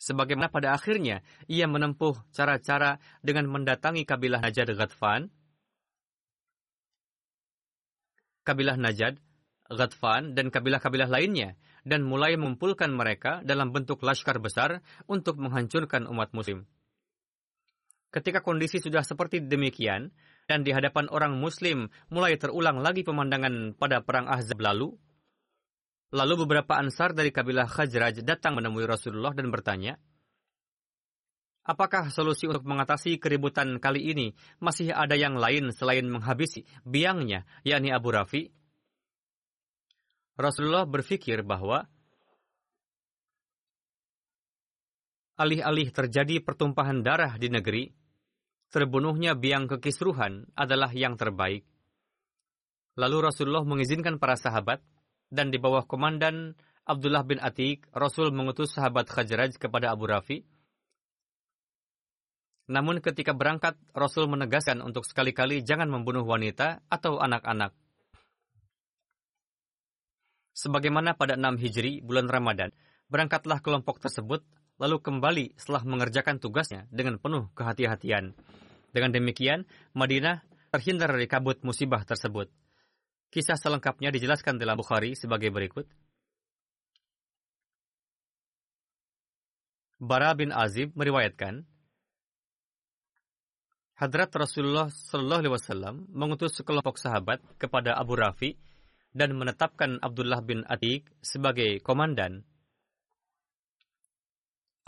Sebagaimana 0.00 0.48
pada 0.48 0.72
akhirnya 0.72 1.20
ia 1.50 1.68
menempuh 1.68 2.16
cara-cara 2.32 2.96
dengan 3.20 3.50
mendatangi 3.50 4.08
kabilah 4.08 4.40
Najad 4.40 4.72
Ghatfan, 4.72 5.28
kabilah 8.46 8.78
Najad 8.80 9.20
Ghatfan, 9.68 10.32
dan 10.32 10.48
kabilah-kabilah 10.48 11.12
lainnya, 11.12 11.60
dan 11.84 12.00
mulai 12.04 12.40
mengumpulkan 12.40 12.88
mereka 12.88 13.44
dalam 13.44 13.68
bentuk 13.68 14.00
laskar 14.00 14.40
besar 14.40 14.80
untuk 15.04 15.36
menghancurkan 15.36 16.08
umat 16.08 16.32
muslim. 16.32 16.64
Ketika 18.08 18.40
kondisi 18.40 18.80
sudah 18.80 19.04
seperti 19.04 19.44
demikian, 19.44 20.08
dan 20.48 20.64
di 20.64 20.72
hadapan 20.72 21.12
orang 21.12 21.36
muslim 21.36 21.92
mulai 22.08 22.40
terulang 22.40 22.80
lagi 22.80 23.04
pemandangan 23.04 23.76
pada 23.76 24.00
perang 24.00 24.24
Ahzab 24.32 24.56
lalu, 24.64 24.96
lalu 26.16 26.34
beberapa 26.48 26.80
ansar 26.80 27.12
dari 27.12 27.28
kabilah 27.28 27.68
Khajraj 27.68 28.24
datang 28.24 28.56
menemui 28.56 28.88
Rasulullah 28.88 29.36
dan 29.36 29.52
bertanya, 29.52 30.00
Apakah 31.68 32.08
solusi 32.08 32.48
untuk 32.48 32.64
mengatasi 32.64 33.20
keributan 33.20 33.76
kali 33.76 34.08
ini 34.08 34.32
masih 34.56 34.88
ada 34.88 35.12
yang 35.20 35.36
lain 35.36 35.68
selain 35.68 36.08
menghabisi 36.08 36.64
biangnya, 36.80 37.44
yakni 37.60 37.92
Abu 37.92 38.08
Rafi? 38.08 38.48
Rasulullah 40.38 40.86
berpikir 40.86 41.42
bahwa 41.42 41.82
alih-alih 45.34 45.90
terjadi 45.90 46.38
pertumpahan 46.38 47.02
darah 47.02 47.34
di 47.34 47.50
negeri, 47.50 47.90
terbunuhnya 48.70 49.34
biang 49.34 49.66
kekisruhan 49.66 50.46
adalah 50.54 50.94
yang 50.94 51.18
terbaik. 51.18 51.66
Lalu 52.94 53.18
Rasulullah 53.26 53.66
mengizinkan 53.66 54.22
para 54.22 54.38
sahabat 54.38 54.78
dan 55.26 55.50
di 55.50 55.58
bawah 55.58 55.82
komandan 55.90 56.54
Abdullah 56.86 57.26
bin 57.26 57.42
Atik, 57.42 57.90
Rasul 57.90 58.30
mengutus 58.30 58.78
sahabat 58.78 59.10
Khajraj 59.10 59.58
kepada 59.58 59.90
Abu 59.90 60.06
Rafi. 60.06 60.46
Namun 62.70 63.02
ketika 63.02 63.34
berangkat, 63.34 63.74
Rasul 63.90 64.30
menegaskan 64.30 64.86
untuk 64.86 65.02
sekali-kali 65.02 65.66
jangan 65.66 65.90
membunuh 65.90 66.22
wanita 66.22 66.78
atau 66.86 67.18
anak-anak 67.18 67.74
Sebagaimana 70.58 71.14
pada 71.14 71.38
6 71.38 71.54
Hijri, 71.62 72.02
bulan 72.02 72.26
Ramadan, 72.26 72.74
berangkatlah 73.06 73.62
kelompok 73.62 74.02
tersebut 74.02 74.42
lalu 74.82 74.98
kembali 74.98 75.54
setelah 75.54 75.86
mengerjakan 75.86 76.42
tugasnya 76.42 76.90
dengan 76.90 77.22
penuh 77.22 77.46
kehati-hatian. 77.54 78.34
Dengan 78.90 79.14
demikian, 79.14 79.70
Madinah 79.94 80.42
terhindar 80.74 81.14
dari 81.14 81.30
kabut 81.30 81.62
musibah 81.62 82.02
tersebut. 82.02 82.50
Kisah 83.30 83.54
selengkapnya 83.54 84.10
dijelaskan 84.10 84.58
dalam 84.58 84.74
Bukhari 84.74 85.14
sebagai 85.14 85.54
berikut. 85.54 85.86
Bara 90.02 90.34
bin 90.34 90.50
Azib 90.50 90.90
meriwayatkan, 90.98 91.62
Hadrat 93.94 94.30
Rasulullah 94.34 94.90
Shallallahu 94.90 95.40
Alaihi 95.42 95.54
Wasallam 95.54 95.94
mengutus 96.10 96.54
sekelompok 96.58 96.98
sahabat 96.98 97.42
kepada 97.62 97.94
Abu 97.94 98.18
Rafi 98.18 98.58
dan 99.12 99.34
menetapkan 99.34 99.98
Abdullah 100.00 100.44
bin 100.44 100.64
Atik 100.68 101.08
sebagai 101.24 101.80
komandan. 101.80 102.44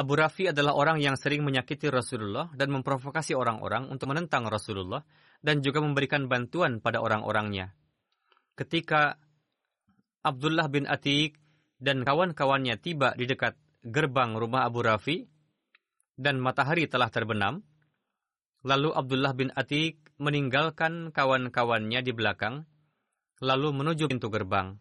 Abu 0.00 0.16
Rafi 0.16 0.48
adalah 0.48 0.72
orang 0.80 0.96
yang 0.96 1.12
sering 1.12 1.44
menyakiti 1.44 1.92
Rasulullah 1.92 2.48
dan 2.56 2.72
memprovokasi 2.72 3.36
orang-orang 3.36 3.92
untuk 3.92 4.08
menentang 4.08 4.48
Rasulullah 4.48 5.04
dan 5.44 5.60
juga 5.60 5.84
memberikan 5.84 6.24
bantuan 6.24 6.80
pada 6.80 7.04
orang-orangnya. 7.04 7.76
Ketika 8.56 9.20
Abdullah 10.24 10.72
bin 10.72 10.88
Atik 10.88 11.36
dan 11.76 12.00
kawan-kawannya 12.00 12.80
tiba 12.80 13.12
di 13.12 13.28
dekat 13.28 13.60
gerbang 13.84 14.36
rumah 14.40 14.64
Abu 14.64 14.80
Rafi 14.84 15.28
dan 16.16 16.40
matahari 16.40 16.88
telah 16.88 17.12
terbenam, 17.12 17.60
lalu 18.64 18.96
Abdullah 18.96 19.36
bin 19.36 19.52
Atik 19.52 20.00
meninggalkan 20.16 21.12
kawan-kawannya 21.12 22.00
di 22.00 22.12
belakang 22.16 22.68
lalu 23.40 23.72
menuju 23.72 24.06
pintu 24.06 24.28
gerbang. 24.28 24.76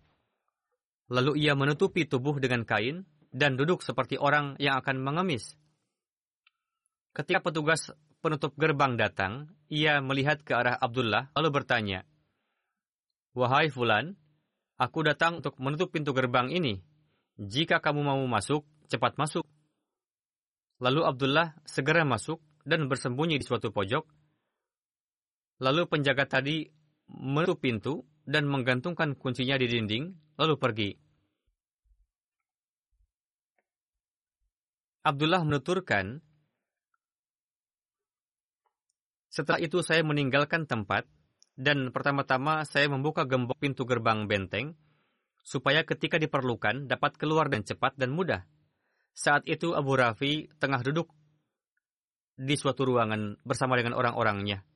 Lalu 1.10 1.42
ia 1.42 1.58
menutupi 1.58 2.06
tubuh 2.06 2.38
dengan 2.38 2.68
kain 2.68 3.08
dan 3.34 3.58
duduk 3.58 3.82
seperti 3.82 4.20
orang 4.20 4.60
yang 4.62 4.78
akan 4.78 5.02
mengemis. 5.02 5.58
Ketika 7.16 7.42
petugas 7.42 7.90
penutup 8.22 8.54
gerbang 8.60 9.00
datang, 9.00 9.50
ia 9.72 10.04
melihat 10.04 10.44
ke 10.46 10.54
arah 10.54 10.78
Abdullah 10.78 11.34
lalu 11.34 11.50
bertanya, 11.50 12.06
Wahai 13.34 13.72
Fulan, 13.74 14.14
aku 14.78 15.02
datang 15.02 15.42
untuk 15.42 15.58
menutup 15.58 15.90
pintu 15.90 16.14
gerbang 16.14 16.52
ini. 16.54 16.84
Jika 17.40 17.80
kamu 17.80 18.04
mau 18.04 18.22
masuk, 18.28 18.68
cepat 18.92 19.16
masuk. 19.16 19.48
Lalu 20.84 21.02
Abdullah 21.08 21.56
segera 21.64 22.04
masuk 22.04 22.44
dan 22.68 22.86
bersembunyi 22.92 23.40
di 23.40 23.46
suatu 23.48 23.72
pojok. 23.72 24.04
Lalu 25.64 25.88
penjaga 25.88 26.28
tadi 26.28 26.68
menutup 27.10 27.60
pintu 27.64 28.04
dan 28.30 28.46
menggantungkan 28.46 29.18
kuncinya 29.18 29.58
di 29.58 29.66
dinding, 29.66 30.14
lalu 30.38 30.54
pergi. 30.62 30.90
Abdullah 35.02 35.42
menuturkan, 35.42 36.22
setelah 39.34 39.58
itu 39.58 39.82
saya 39.82 40.06
meninggalkan 40.06 40.70
tempat, 40.70 41.10
dan 41.58 41.90
pertama-tama 41.90 42.62
saya 42.70 42.86
membuka 42.86 43.26
gembok 43.26 43.58
pintu 43.58 43.90
gerbang 43.90 44.30
benteng, 44.30 44.78
supaya 45.42 45.82
ketika 45.82 46.22
diperlukan 46.22 46.86
dapat 46.86 47.18
keluar 47.18 47.50
dan 47.50 47.66
cepat 47.66 47.98
dan 47.98 48.14
mudah. 48.14 48.46
Saat 49.18 49.50
itu 49.50 49.74
Abu 49.74 49.98
Rafi 49.98 50.54
tengah 50.62 50.86
duduk 50.86 51.10
di 52.38 52.54
suatu 52.54 52.86
ruangan 52.86 53.42
bersama 53.42 53.74
dengan 53.76 53.98
orang-orangnya 53.98 54.69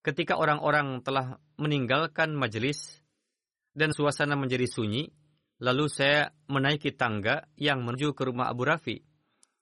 ketika 0.00 0.36
orang-orang 0.36 1.04
telah 1.04 1.40
meninggalkan 1.60 2.32
majelis 2.32 3.00
dan 3.76 3.92
suasana 3.92 4.34
menjadi 4.36 4.66
sunyi, 4.66 5.12
lalu 5.60 5.86
saya 5.92 6.32
menaiki 6.48 6.96
tangga 6.96 7.46
yang 7.60 7.84
menuju 7.84 8.16
ke 8.16 8.22
rumah 8.24 8.48
Abu 8.48 8.64
Rafi. 8.64 9.04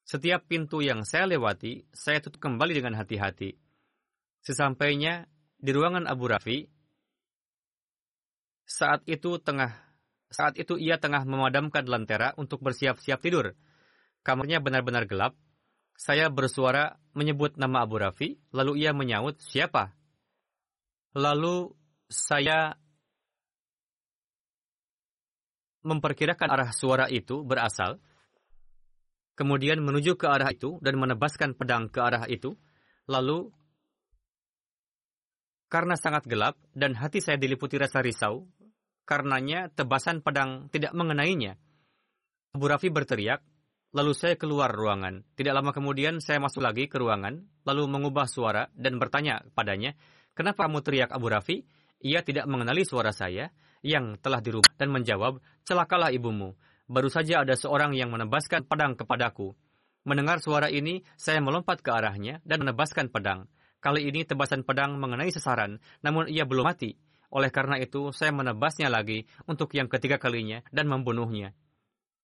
Setiap 0.09 0.48
pintu 0.48 0.81
yang 0.81 1.05
saya 1.05 1.29
lewati, 1.29 1.85
saya 1.92 2.22
tutup 2.24 2.40
kembali 2.40 2.72
dengan 2.72 2.96
hati-hati. 2.96 3.61
Sesampainya 4.40 5.29
di 5.61 5.70
ruangan 5.74 6.09
Abu 6.09 6.31
Rafi, 6.31 6.64
saat 8.64 9.05
itu 9.05 9.37
tengah 9.42 9.74
saat 10.29 10.61
itu 10.61 10.77
ia 10.77 11.01
tengah 11.01 11.24
memadamkan 11.24 11.88
lentera 11.88 12.37
untuk 12.37 12.61
bersiap-siap 12.61 13.20
tidur. 13.20 13.57
Kamarnya 14.20 14.61
benar-benar 14.61 15.09
gelap. 15.09 15.33
Saya 15.99 16.28
bersuara 16.30 17.01
menyebut 17.16 17.59
nama 17.59 17.82
Abu 17.82 17.99
Rafi, 17.99 18.39
lalu 18.55 18.86
ia 18.86 18.95
menyaut, 18.95 19.41
"Siapa?" 19.41 19.97
Lalu 21.16 21.72
saya 22.09 22.76
memperkirakan 25.84 26.48
arah 26.52 26.70
suara 26.74 27.06
itu 27.09 27.40
berasal, 27.46 27.96
kemudian 29.38 29.80
menuju 29.80 30.18
ke 30.20 30.26
arah 30.28 30.52
itu 30.52 30.76
dan 30.84 31.00
menebaskan 31.00 31.54
pedang 31.56 31.88
ke 31.88 32.02
arah 32.02 32.28
itu, 32.28 32.59
lalu 33.09 33.48
karena 35.68 35.94
sangat 36.00 36.24
gelap 36.24 36.56
dan 36.72 36.96
hati 36.96 37.20
saya 37.20 37.36
diliputi 37.36 37.76
rasa 37.76 38.00
risau, 38.00 38.48
karenanya 39.09 39.72
tebasan 39.72 40.20
pedang 40.24 40.68
tidak 40.72 40.92
mengenainya. 40.92 41.56
Abu 42.56 42.68
Rafi 42.68 42.88
berteriak, 42.88 43.44
lalu 43.92 44.12
saya 44.16 44.36
keluar 44.40 44.72
ruangan. 44.72 45.24
Tidak 45.36 45.52
lama 45.52 45.72
kemudian 45.72 46.20
saya 46.24 46.40
masuk 46.40 46.64
lagi 46.64 46.88
ke 46.88 46.96
ruangan, 46.96 47.44
lalu 47.68 47.84
mengubah 47.84 48.24
suara 48.24 48.72
dan 48.72 48.96
bertanya 48.96 49.44
padanya, 49.52 49.92
Kenapa 50.39 50.70
kamu 50.70 50.86
teriak 50.86 51.11
Abu 51.11 51.34
Rafi? 51.34 51.66
Ia 51.99 52.22
tidak 52.22 52.47
mengenali 52.47 52.86
suara 52.86 53.11
saya 53.11 53.51
yang 53.82 54.22
telah 54.22 54.39
dirubah 54.39 54.70
dan 54.78 54.95
menjawab, 54.95 55.43
celakalah 55.66 56.14
ibumu. 56.14 56.55
Baru 56.86 57.11
saja 57.11 57.43
ada 57.43 57.59
seorang 57.59 57.91
yang 57.99 58.14
menebaskan 58.14 58.62
pedang 58.62 58.95
kepadaku. 58.95 59.59
Mendengar 60.07 60.39
suara 60.39 60.70
ini, 60.70 61.03
saya 61.18 61.43
melompat 61.43 61.82
ke 61.82 61.91
arahnya 61.91 62.39
dan 62.47 62.62
menebaskan 62.62 63.11
pedang. 63.11 63.51
Kali 63.82 64.07
ini 64.07 64.22
tebasan 64.22 64.62
pedang 64.62 64.95
mengenai 65.03 65.34
sasaran, 65.34 65.82
namun 66.07 66.30
ia 66.30 66.47
belum 66.47 66.70
mati. 66.70 66.95
Oleh 67.34 67.51
karena 67.51 67.74
itu, 67.82 68.14
saya 68.14 68.30
menebasnya 68.30 68.86
lagi 68.95 69.26
untuk 69.51 69.74
yang 69.74 69.91
ketiga 69.91 70.22
kalinya 70.22 70.62
dan 70.70 70.86
membunuhnya. 70.86 71.51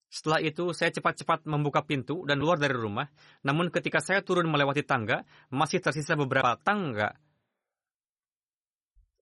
Setelah 0.07 0.39
itu, 0.39 0.71
saya 0.71 0.95
cepat-cepat 0.95 1.51
membuka 1.51 1.83
pintu 1.83 2.23
dan 2.31 2.39
keluar 2.39 2.62
dari 2.62 2.79
rumah. 2.79 3.11
Namun 3.43 3.75
ketika 3.75 3.99
saya 3.99 4.23
turun 4.23 4.47
melewati 4.47 4.87
tangga, 4.87 5.27
masih 5.51 5.83
tersisa 5.83 6.15
beberapa 6.15 6.55
tangga. 6.62 7.19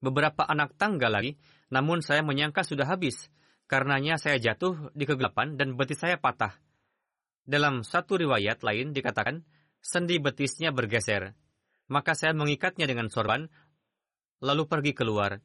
Beberapa 0.03 0.43
anak 0.43 0.75
tangga 0.75 1.07
lagi, 1.07 1.39
namun 1.71 2.03
saya 2.03 2.27
menyangka 2.27 2.67
sudah 2.67 2.91
habis. 2.91 3.31
Karenanya 3.71 4.19
saya 4.19 4.37
jatuh 4.43 4.91
di 4.93 5.07
kegelapan 5.07 5.55
dan 5.55 5.79
betis 5.79 6.03
saya 6.03 6.19
patah. 6.19 6.59
Dalam 7.47 7.87
satu 7.87 8.19
riwayat 8.19 8.67
lain 8.67 8.91
dikatakan, 8.91 9.47
sendi 9.79 10.19
betisnya 10.19 10.75
bergeser. 10.75 11.39
Maka 11.87 12.19
saya 12.19 12.35
mengikatnya 12.35 12.91
dengan 12.91 13.09
sorban, 13.09 13.47
lalu 14.43 14.67
pergi 14.67 14.93
keluar. 14.93 15.39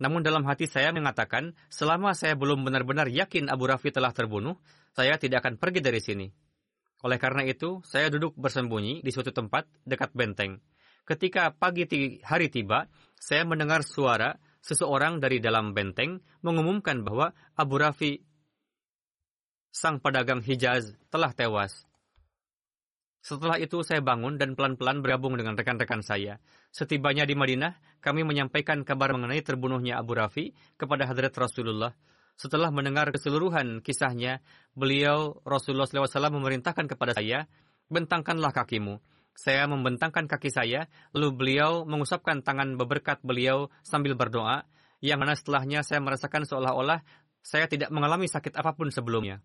Namun 0.00 0.26
dalam 0.26 0.42
hati 0.50 0.66
saya 0.66 0.90
mengatakan, 0.90 1.54
selama 1.70 2.16
saya 2.16 2.34
belum 2.34 2.66
benar-benar 2.66 3.06
yakin 3.06 3.46
Abu 3.52 3.70
Rafi 3.70 3.94
telah 3.94 4.10
terbunuh, 4.10 4.58
saya 4.90 5.14
tidak 5.20 5.46
akan 5.46 5.60
pergi 5.60 5.80
dari 5.84 6.00
sini. 6.02 6.26
Oleh 7.06 7.20
karena 7.20 7.44
itu, 7.46 7.84
saya 7.86 8.08
duduk 8.08 8.34
bersembunyi 8.34 9.04
di 9.04 9.10
suatu 9.12 9.30
tempat 9.30 9.68
dekat 9.84 10.10
benteng. 10.16 10.60
Ketika 11.04 11.52
pagi 11.52 11.84
hari 12.24 12.48
tiba, 12.52 12.88
saya 13.20 13.44
mendengar 13.44 13.84
suara 13.84 14.40
seseorang 14.64 15.20
dari 15.20 15.44
dalam 15.44 15.76
benteng 15.76 16.24
mengumumkan 16.40 17.04
bahwa 17.04 17.36
Abu 17.52 17.76
Rafi, 17.76 18.24
sang 19.68 20.00
pedagang 20.00 20.40
Hijaz, 20.40 20.96
telah 21.12 21.36
tewas. 21.36 21.84
Setelah 23.20 23.60
itu 23.60 23.84
saya 23.84 24.00
bangun 24.00 24.40
dan 24.40 24.56
pelan-pelan 24.56 25.04
bergabung 25.04 25.36
dengan 25.36 25.52
rekan-rekan 25.52 26.00
saya. 26.00 26.40
Setibanya 26.72 27.28
di 27.28 27.36
Madinah, 27.36 28.00
kami 28.00 28.24
menyampaikan 28.24 28.80
kabar 28.80 29.12
mengenai 29.12 29.44
terbunuhnya 29.44 30.00
Abu 30.00 30.16
Rafi 30.16 30.56
kepada 30.80 31.04
Hadrat 31.04 31.36
Rasulullah. 31.36 31.92
Setelah 32.40 32.72
mendengar 32.72 33.12
keseluruhan 33.12 33.84
kisahnya, 33.84 34.40
beliau 34.72 35.44
Rasulullah 35.44 35.84
SAW 35.84 36.32
memerintahkan 36.40 36.88
kepada 36.88 37.12
saya, 37.12 37.44
bentangkanlah 37.92 38.56
kakimu. 38.56 38.96
Saya 39.40 39.64
membentangkan 39.64 40.28
kaki 40.28 40.52
saya, 40.52 40.84
lalu 41.16 41.32
beliau 41.32 41.88
mengusapkan 41.88 42.44
tangan 42.44 42.76
beberkat 42.76 43.24
beliau 43.24 43.72
sambil 43.80 44.12
berdoa, 44.12 44.68
yang 45.00 45.16
mana 45.16 45.32
setelahnya 45.32 45.80
saya 45.80 46.04
merasakan 46.04 46.44
seolah-olah 46.44 47.00
saya 47.40 47.64
tidak 47.64 47.88
mengalami 47.88 48.28
sakit 48.28 48.52
apa 48.52 48.76
pun 48.76 48.92
sebelumnya. 48.92 49.40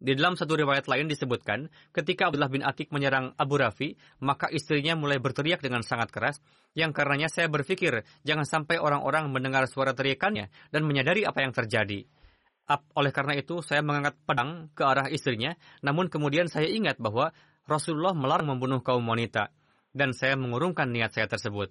Di 0.00 0.16
dalam 0.16 0.32
satu 0.32 0.56
riwayat 0.56 0.88
lain 0.88 1.12
disebutkan, 1.12 1.68
ketika 1.92 2.32
Abdullah 2.32 2.48
bin 2.48 2.64
Atik 2.64 2.88
menyerang 2.88 3.36
Abu 3.36 3.60
Rafi, 3.60 4.00
maka 4.24 4.48
istrinya 4.48 4.96
mulai 4.96 5.20
berteriak 5.20 5.60
dengan 5.60 5.84
sangat 5.84 6.08
keras, 6.08 6.40
yang 6.72 6.96
karenanya 6.96 7.28
saya 7.28 7.52
berpikir, 7.52 8.00
jangan 8.24 8.48
sampai 8.48 8.80
orang-orang 8.80 9.28
mendengar 9.28 9.68
suara 9.68 9.92
teriakannya 9.92 10.48
dan 10.72 10.88
menyadari 10.88 11.28
apa 11.28 11.44
yang 11.44 11.52
terjadi. 11.52 12.08
Oleh 12.96 13.12
karena 13.12 13.36
itu, 13.36 13.60
saya 13.60 13.84
mengangkat 13.84 14.16
pedang 14.24 14.72
ke 14.72 14.86
arah 14.86 15.08
istrinya, 15.12 15.52
namun 15.84 16.08
kemudian 16.08 16.46
saya 16.48 16.70
ingat 16.70 16.96
bahwa 16.96 17.34
Rasulullah 17.68 18.16
melarang 18.16 18.56
membunuh 18.56 18.80
kaum 18.80 19.04
wanita, 19.04 19.52
dan 19.92 20.16
saya 20.16 20.40
mengurungkan 20.40 20.88
niat 20.88 21.12
saya 21.12 21.28
tersebut. 21.28 21.68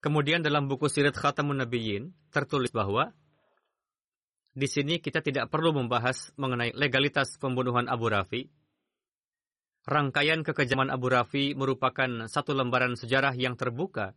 Kemudian 0.00 0.40
dalam 0.40 0.64
buku 0.64 0.88
Sirat 0.88 1.12
Khatamun 1.12 1.60
Nabiyyin 1.60 2.16
tertulis 2.32 2.72
bahwa 2.72 3.12
di 4.56 4.64
sini 4.64 4.96
kita 4.96 5.20
tidak 5.20 5.52
perlu 5.52 5.76
membahas 5.76 6.32
mengenai 6.40 6.72
legalitas 6.72 7.36
pembunuhan 7.36 7.84
Abu 7.84 8.08
Rafi. 8.08 8.48
Rangkaian 9.84 10.40
kekejaman 10.40 10.88
Abu 10.88 11.12
Rafi 11.12 11.52
merupakan 11.52 12.30
satu 12.30 12.56
lembaran 12.56 12.96
sejarah 12.96 13.36
yang 13.36 13.60
terbuka 13.60 14.16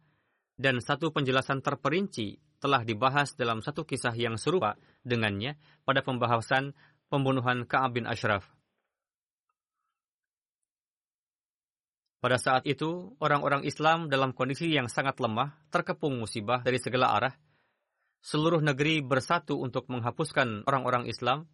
dan 0.55 0.79
satu 0.79 1.11
penjelasan 1.11 1.59
terperinci 1.59 2.39
telah 2.63 2.87
dibahas 2.87 3.35
dalam 3.35 3.59
satu 3.59 3.83
kisah 3.83 4.15
yang 4.15 4.39
serupa 4.39 4.79
dengannya 5.03 5.59
pada 5.83 6.01
pembahasan 6.01 6.75
pembunuhan 7.11 7.67
Ka'ab 7.67 7.99
bin 7.99 8.09
Ashraf. 8.09 8.47
Pada 12.23 12.39
saat 12.39 12.63
itu, 12.63 13.19
orang-orang 13.19 13.67
Islam 13.67 14.07
dalam 14.07 14.31
kondisi 14.31 14.71
yang 14.71 14.87
sangat 14.87 15.19
lemah, 15.19 15.59
terkepung 15.67 16.15
musibah 16.15 16.63
dari 16.63 16.79
segala 16.79 17.11
arah. 17.19 17.35
Seluruh 18.23 18.63
negeri 18.63 19.03
bersatu 19.03 19.59
untuk 19.59 19.91
menghapuskan 19.91 20.63
orang-orang 20.63 21.11
Islam. 21.11 21.51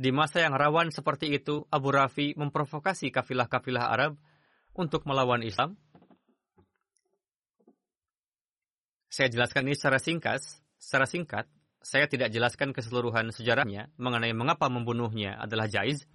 Di 0.00 0.08
masa 0.08 0.40
yang 0.40 0.56
rawan 0.56 0.88
seperti 0.88 1.28
itu, 1.28 1.68
Abu 1.68 1.92
Rafi 1.92 2.32
memprovokasi 2.40 3.12
kafilah-kafilah 3.12 3.92
Arab 3.92 4.16
untuk 4.72 5.04
melawan 5.04 5.44
Islam. 5.44 5.76
Saya 9.12 9.28
jelaskan 9.28 9.68
ini 9.68 9.76
secara 9.76 10.00
singkat. 10.00 10.40
Secara 10.80 11.04
singkat, 11.04 11.44
saya 11.82 12.06
tidak 12.06 12.30
jelaskan 12.30 12.74
keseluruhan 12.74 13.30
sejarahnya 13.34 13.92
mengenai 14.00 14.32
mengapa 14.32 14.66
membunuhnya 14.70 15.38
adalah 15.38 15.66
jaiz 15.66 16.06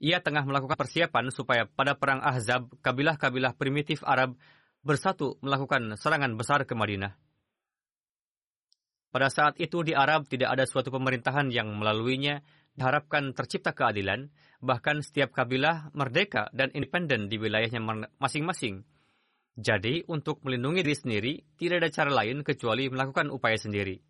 ia 0.00 0.24
tengah 0.24 0.48
melakukan 0.48 0.80
persiapan 0.80 1.28
supaya 1.28 1.68
pada 1.68 1.92
perang 1.92 2.24
Ahzab, 2.24 2.72
kabilah-kabilah 2.80 3.52
primitif 3.52 4.00
Arab 4.00 4.32
bersatu 4.80 5.36
melakukan 5.44 5.92
serangan 6.00 6.40
besar 6.40 6.64
ke 6.64 6.72
Madinah. 6.72 7.20
Pada 9.12 9.28
saat 9.28 9.60
itu 9.60 9.84
di 9.84 9.92
Arab 9.92 10.24
tidak 10.24 10.56
ada 10.56 10.64
suatu 10.64 10.88
pemerintahan 10.88 11.52
yang 11.52 11.68
melaluinya 11.76 12.40
diharapkan 12.80 13.36
tercipta 13.36 13.76
keadilan, 13.76 14.32
bahkan 14.64 15.04
setiap 15.04 15.36
kabilah 15.36 15.92
merdeka 15.92 16.48
dan 16.56 16.72
independen 16.72 17.28
di 17.28 17.36
wilayahnya 17.36 18.08
masing-masing. 18.16 18.88
Jadi, 19.60 20.08
untuk 20.08 20.40
melindungi 20.46 20.80
diri 20.80 20.96
sendiri, 20.96 21.32
tidak 21.60 21.84
ada 21.84 21.90
cara 21.92 22.10
lain 22.24 22.40
kecuali 22.40 22.88
melakukan 22.88 23.28
upaya 23.28 23.60
sendiri. 23.60 24.00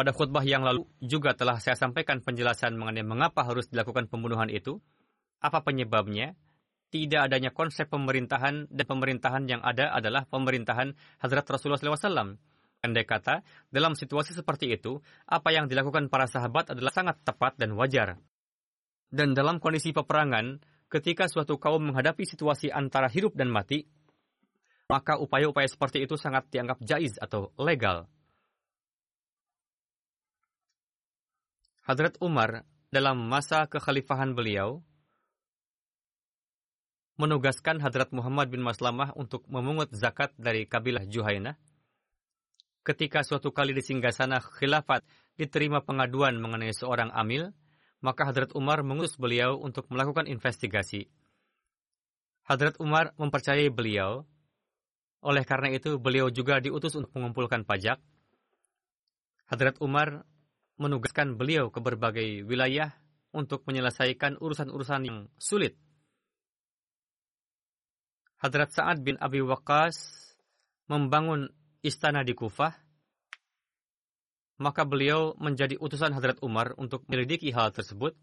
Pada 0.00 0.16
khutbah 0.16 0.40
yang 0.40 0.64
lalu 0.64 0.88
juga 1.04 1.36
telah 1.36 1.60
saya 1.60 1.76
sampaikan 1.76 2.24
penjelasan 2.24 2.72
mengenai 2.72 3.04
mengapa 3.04 3.44
harus 3.44 3.68
dilakukan 3.68 4.08
pembunuhan 4.08 4.48
itu, 4.48 4.80
apa 5.44 5.60
penyebabnya, 5.60 6.40
tidak 6.88 7.28
adanya 7.28 7.52
konsep 7.52 7.84
pemerintahan 7.92 8.64
dan 8.72 8.86
pemerintahan 8.88 9.44
yang 9.44 9.60
ada 9.60 9.92
adalah 9.92 10.24
pemerintahan 10.24 10.96
Hazrat 11.20 11.44
Rasulullah 11.44 12.00
SAW. 12.00 12.40
Andai 12.80 13.04
kata, 13.04 13.44
dalam 13.68 13.92
situasi 13.92 14.32
seperti 14.32 14.72
itu, 14.72 15.04
apa 15.28 15.52
yang 15.52 15.68
dilakukan 15.68 16.08
para 16.08 16.24
sahabat 16.24 16.72
adalah 16.72 16.96
sangat 16.96 17.20
tepat 17.20 17.60
dan 17.60 17.76
wajar. 17.76 18.16
Dan 19.04 19.36
dalam 19.36 19.60
kondisi 19.60 19.92
peperangan, 19.92 20.64
ketika 20.88 21.28
suatu 21.28 21.60
kaum 21.60 21.92
menghadapi 21.92 22.24
situasi 22.24 22.72
antara 22.72 23.12
hidup 23.12 23.36
dan 23.36 23.52
mati, 23.52 23.84
maka 24.88 25.20
upaya-upaya 25.20 25.68
seperti 25.68 26.08
itu 26.08 26.16
sangat 26.16 26.48
dianggap 26.48 26.80
jaiz 26.80 27.20
atau 27.20 27.52
legal. 27.60 28.08
Hadrat 31.90 32.22
Umar 32.22 32.62
dalam 32.94 33.18
masa 33.26 33.66
kekhalifahan 33.66 34.38
beliau 34.38 34.78
menugaskan 37.18 37.82
Hadrat 37.82 38.14
Muhammad 38.14 38.46
bin 38.46 38.62
Maslamah 38.62 39.10
untuk 39.18 39.42
memungut 39.50 39.90
zakat 39.90 40.30
dari 40.38 40.70
kabilah 40.70 41.02
Juhainah. 41.02 41.58
Ketika 42.86 43.26
suatu 43.26 43.50
kali 43.50 43.74
di 43.74 43.82
singgasana 43.82 44.38
khilafat 44.38 45.02
diterima 45.34 45.82
pengaduan 45.82 46.38
mengenai 46.38 46.70
seorang 46.70 47.10
amil, 47.10 47.50
maka 47.98 48.22
Hadrat 48.22 48.54
Umar 48.54 48.86
mengutus 48.86 49.18
beliau 49.18 49.58
untuk 49.58 49.90
melakukan 49.90 50.30
investigasi. 50.30 51.10
Hadrat 52.46 52.78
Umar 52.78 53.18
mempercayai 53.18 53.66
beliau, 53.66 54.30
oleh 55.26 55.42
karena 55.42 55.74
itu 55.74 55.98
beliau 55.98 56.30
juga 56.30 56.62
diutus 56.62 56.94
untuk 56.94 57.10
mengumpulkan 57.18 57.66
pajak. 57.66 57.98
Hadrat 59.50 59.82
Umar 59.82 60.29
menugaskan 60.80 61.36
beliau 61.36 61.68
ke 61.68 61.84
berbagai 61.84 62.48
wilayah 62.48 62.96
untuk 63.36 63.68
menyelesaikan 63.68 64.40
urusan-urusan 64.40 65.02
yang 65.04 65.18
sulit. 65.36 65.76
Hadrat 68.40 68.72
Sa'ad 68.72 69.04
bin 69.04 69.20
Abi 69.20 69.44
Waqqas 69.44 70.00
membangun 70.88 71.52
istana 71.84 72.24
di 72.24 72.32
Kufah, 72.32 72.72
maka 74.56 74.88
beliau 74.88 75.36
menjadi 75.36 75.76
utusan 75.76 76.16
Hadrat 76.16 76.40
Umar 76.40 76.72
untuk 76.80 77.04
menyelidiki 77.04 77.52
hal 77.52 77.76
tersebut. 77.76 78.16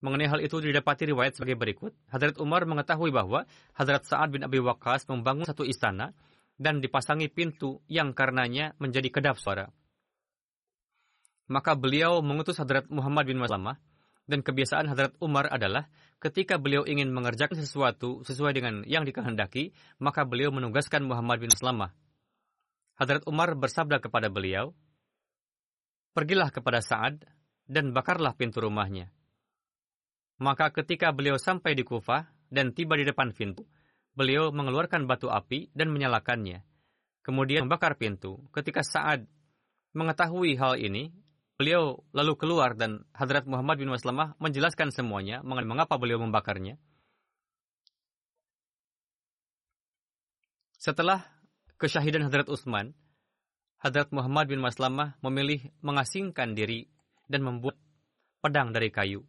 Mengenai 0.00 0.30
hal 0.30 0.40
itu 0.40 0.62
didapati 0.62 1.10
riwayat 1.10 1.36
sebagai 1.36 1.58
berikut. 1.58 1.92
Hadrat 2.08 2.38
Umar 2.38 2.64
mengetahui 2.64 3.10
bahwa 3.10 3.44
Hadrat 3.74 4.06
Sa'ad 4.06 4.30
bin 4.30 4.46
Abi 4.46 4.62
Waqqas 4.62 5.10
membangun 5.10 5.44
satu 5.44 5.66
istana 5.66 6.14
dan 6.54 6.78
dipasangi 6.78 7.26
pintu 7.28 7.82
yang 7.90 8.14
karenanya 8.14 8.78
menjadi 8.78 9.10
kedap 9.10 9.36
suara. 9.36 9.68
Maka 11.50 11.74
beliau 11.74 12.22
mengutus 12.22 12.62
Hadrat 12.62 12.86
Muhammad 12.86 13.26
bin 13.26 13.42
Maslamah 13.42 13.74
Dan 14.30 14.46
kebiasaan 14.46 14.86
Hadrat 14.86 15.18
Umar 15.18 15.50
adalah 15.50 15.90
ketika 16.22 16.54
beliau 16.62 16.86
ingin 16.86 17.10
mengerjakan 17.10 17.58
sesuatu 17.58 18.22
sesuai 18.22 18.54
dengan 18.54 18.86
yang 18.86 19.02
dikehendaki, 19.02 19.74
maka 19.98 20.22
beliau 20.22 20.54
menugaskan 20.54 21.02
Muhammad 21.02 21.42
bin 21.42 21.50
Salamah. 21.50 21.90
Hadrat 22.94 23.26
Umar 23.26 23.58
bersabda 23.58 23.98
kepada 23.98 24.30
beliau, 24.30 24.70
Pergilah 26.14 26.54
kepada 26.54 26.78
Sa'ad 26.78 27.26
dan 27.66 27.90
bakarlah 27.90 28.34
pintu 28.38 28.62
rumahnya. 28.62 29.10
Maka 30.42 30.74
ketika 30.74 31.14
beliau 31.14 31.38
sampai 31.38 31.78
di 31.78 31.86
Kufah 31.86 32.26
dan 32.50 32.74
tiba 32.74 32.98
di 32.98 33.06
depan 33.06 33.30
pintu, 33.30 33.66
beliau 34.14 34.50
mengeluarkan 34.50 35.06
batu 35.06 35.30
api 35.30 35.70
dan 35.70 35.94
menyalakannya. 35.94 36.66
Kemudian 37.22 37.70
membakar 37.70 37.94
pintu. 37.94 38.42
Ketika 38.50 38.82
Sa'ad 38.82 39.22
mengetahui 39.94 40.58
hal 40.58 40.82
ini, 40.82 41.14
Beliau 41.60 42.00
lalu 42.16 42.40
keluar 42.40 42.72
dan 42.72 43.04
Hadrat 43.12 43.44
Muhammad 43.44 43.76
bin 43.76 43.92
Maslamah 43.92 44.32
menjelaskan 44.40 44.96
semuanya 44.96 45.44
mengenai 45.44 45.68
mengapa 45.68 46.00
beliau 46.00 46.16
membakarnya. 46.16 46.80
Setelah 50.80 51.20
kesyahidan 51.76 52.24
Hadrat 52.24 52.48
Utsman, 52.48 52.96
Hadrat 53.76 54.08
Muhammad 54.08 54.48
bin 54.48 54.64
Maslamah 54.64 55.20
memilih 55.20 55.68
mengasingkan 55.84 56.56
diri 56.56 56.88
dan 57.28 57.44
membuat 57.44 57.76
pedang 58.40 58.72
dari 58.72 58.88
kayu. 58.88 59.28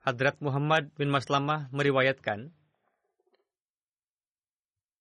Hadrat 0.00 0.40
Muhammad 0.40 0.96
bin 0.96 1.12
Maslamah 1.12 1.68
meriwayatkan 1.76 2.56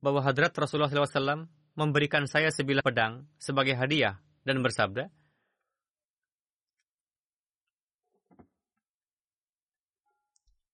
bahwa 0.03 0.19
Hadrat 0.19 0.51
Rasulullah 0.59 0.91
SAW 0.91 1.47
memberikan 1.79 2.27
saya 2.27 2.51
sebilah 2.51 2.83
pedang 2.83 3.31
sebagai 3.39 3.71
hadiah 3.79 4.26
dan 4.47 4.63
bersabda, 4.63 5.11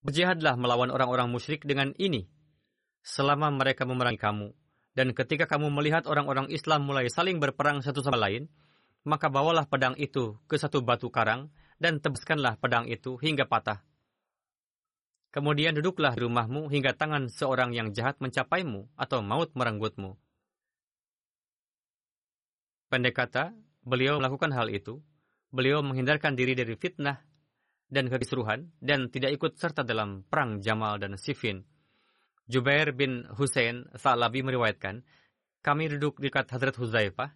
Berjihadlah 0.04 0.60
melawan 0.60 0.92
orang-orang 0.92 1.32
musyrik 1.32 1.64
dengan 1.64 1.96
ini, 1.96 2.28
selama 3.08 3.48
mereka 3.56 3.88
memerangi 3.88 4.20
kamu. 4.20 4.52
Dan 4.94 5.16
ketika 5.16 5.48
kamu 5.48 5.72
melihat 5.72 6.04
orang-orang 6.12 6.52
Islam 6.52 6.84
mulai 6.84 7.08
saling 7.08 7.40
berperang 7.40 7.80
satu 7.80 8.04
sama 8.04 8.20
lain, 8.20 8.52
maka 9.08 9.32
bawalah 9.32 9.64
pedang 9.64 9.96
itu 9.96 10.36
ke 10.52 10.60
satu 10.60 10.84
batu 10.84 11.08
karang, 11.08 11.50
dan 11.80 12.04
tebaskanlah 12.04 12.60
pedang 12.60 12.84
itu 12.92 13.16
hingga 13.16 13.48
patah. 13.48 13.80
Kemudian 15.32 15.74
duduklah 15.74 16.14
di 16.14 16.28
rumahmu 16.28 16.68
hingga 16.68 16.94
tangan 16.94 17.32
seorang 17.32 17.72
yang 17.72 17.96
jahat 17.96 18.20
mencapaimu 18.20 18.92
atau 19.00 19.24
maut 19.24 19.56
merenggutmu. 19.56 20.20
Pendek 22.92 23.18
kata, 23.18 23.56
beliau 23.84 24.20
melakukan 24.20 24.52
hal 24.56 24.72
itu. 24.72 25.00
Beliau 25.54 25.86
menghindarkan 25.86 26.34
diri 26.34 26.58
dari 26.58 26.74
fitnah 26.74 27.22
dan 27.94 28.10
kekisruhan 28.10 28.74
dan 28.82 29.14
tidak 29.14 29.38
ikut 29.38 29.54
serta 29.54 29.86
dalam 29.86 30.26
perang 30.26 30.66
Jamal 30.66 30.98
dan 30.98 31.14
Siffin. 31.14 31.62
Jubair 32.50 32.92
bin 32.92 33.24
Hussein 33.38 33.88
Sa'labi 33.94 34.42
meriwayatkan, 34.42 35.06
kami 35.64 35.94
duduk 35.94 36.20
dekat 36.20 36.50
Hadrat 36.50 36.76
Huzaifah. 36.76 37.32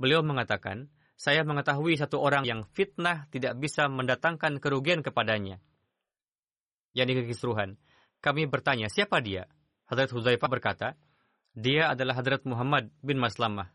Beliau 0.00 0.22
mengatakan, 0.22 0.88
saya 1.16 1.44
mengetahui 1.44 1.98
satu 1.98 2.22
orang 2.22 2.46
yang 2.48 2.64
fitnah 2.72 3.28
tidak 3.34 3.56
bisa 3.60 3.88
mendatangkan 3.90 4.62
kerugian 4.62 5.04
kepadanya. 5.04 5.60
Yang 6.96 7.26
kekisruhan. 7.26 7.76
Kami 8.24 8.48
bertanya, 8.48 8.88
siapa 8.88 9.20
dia? 9.20 9.44
Hadrat 9.90 10.08
Huzaifah 10.08 10.48
berkata, 10.48 10.88
dia 11.52 11.92
adalah 11.92 12.16
Hadrat 12.16 12.44
Muhammad 12.48 12.92
bin 13.04 13.20
Maslamah. 13.20 13.68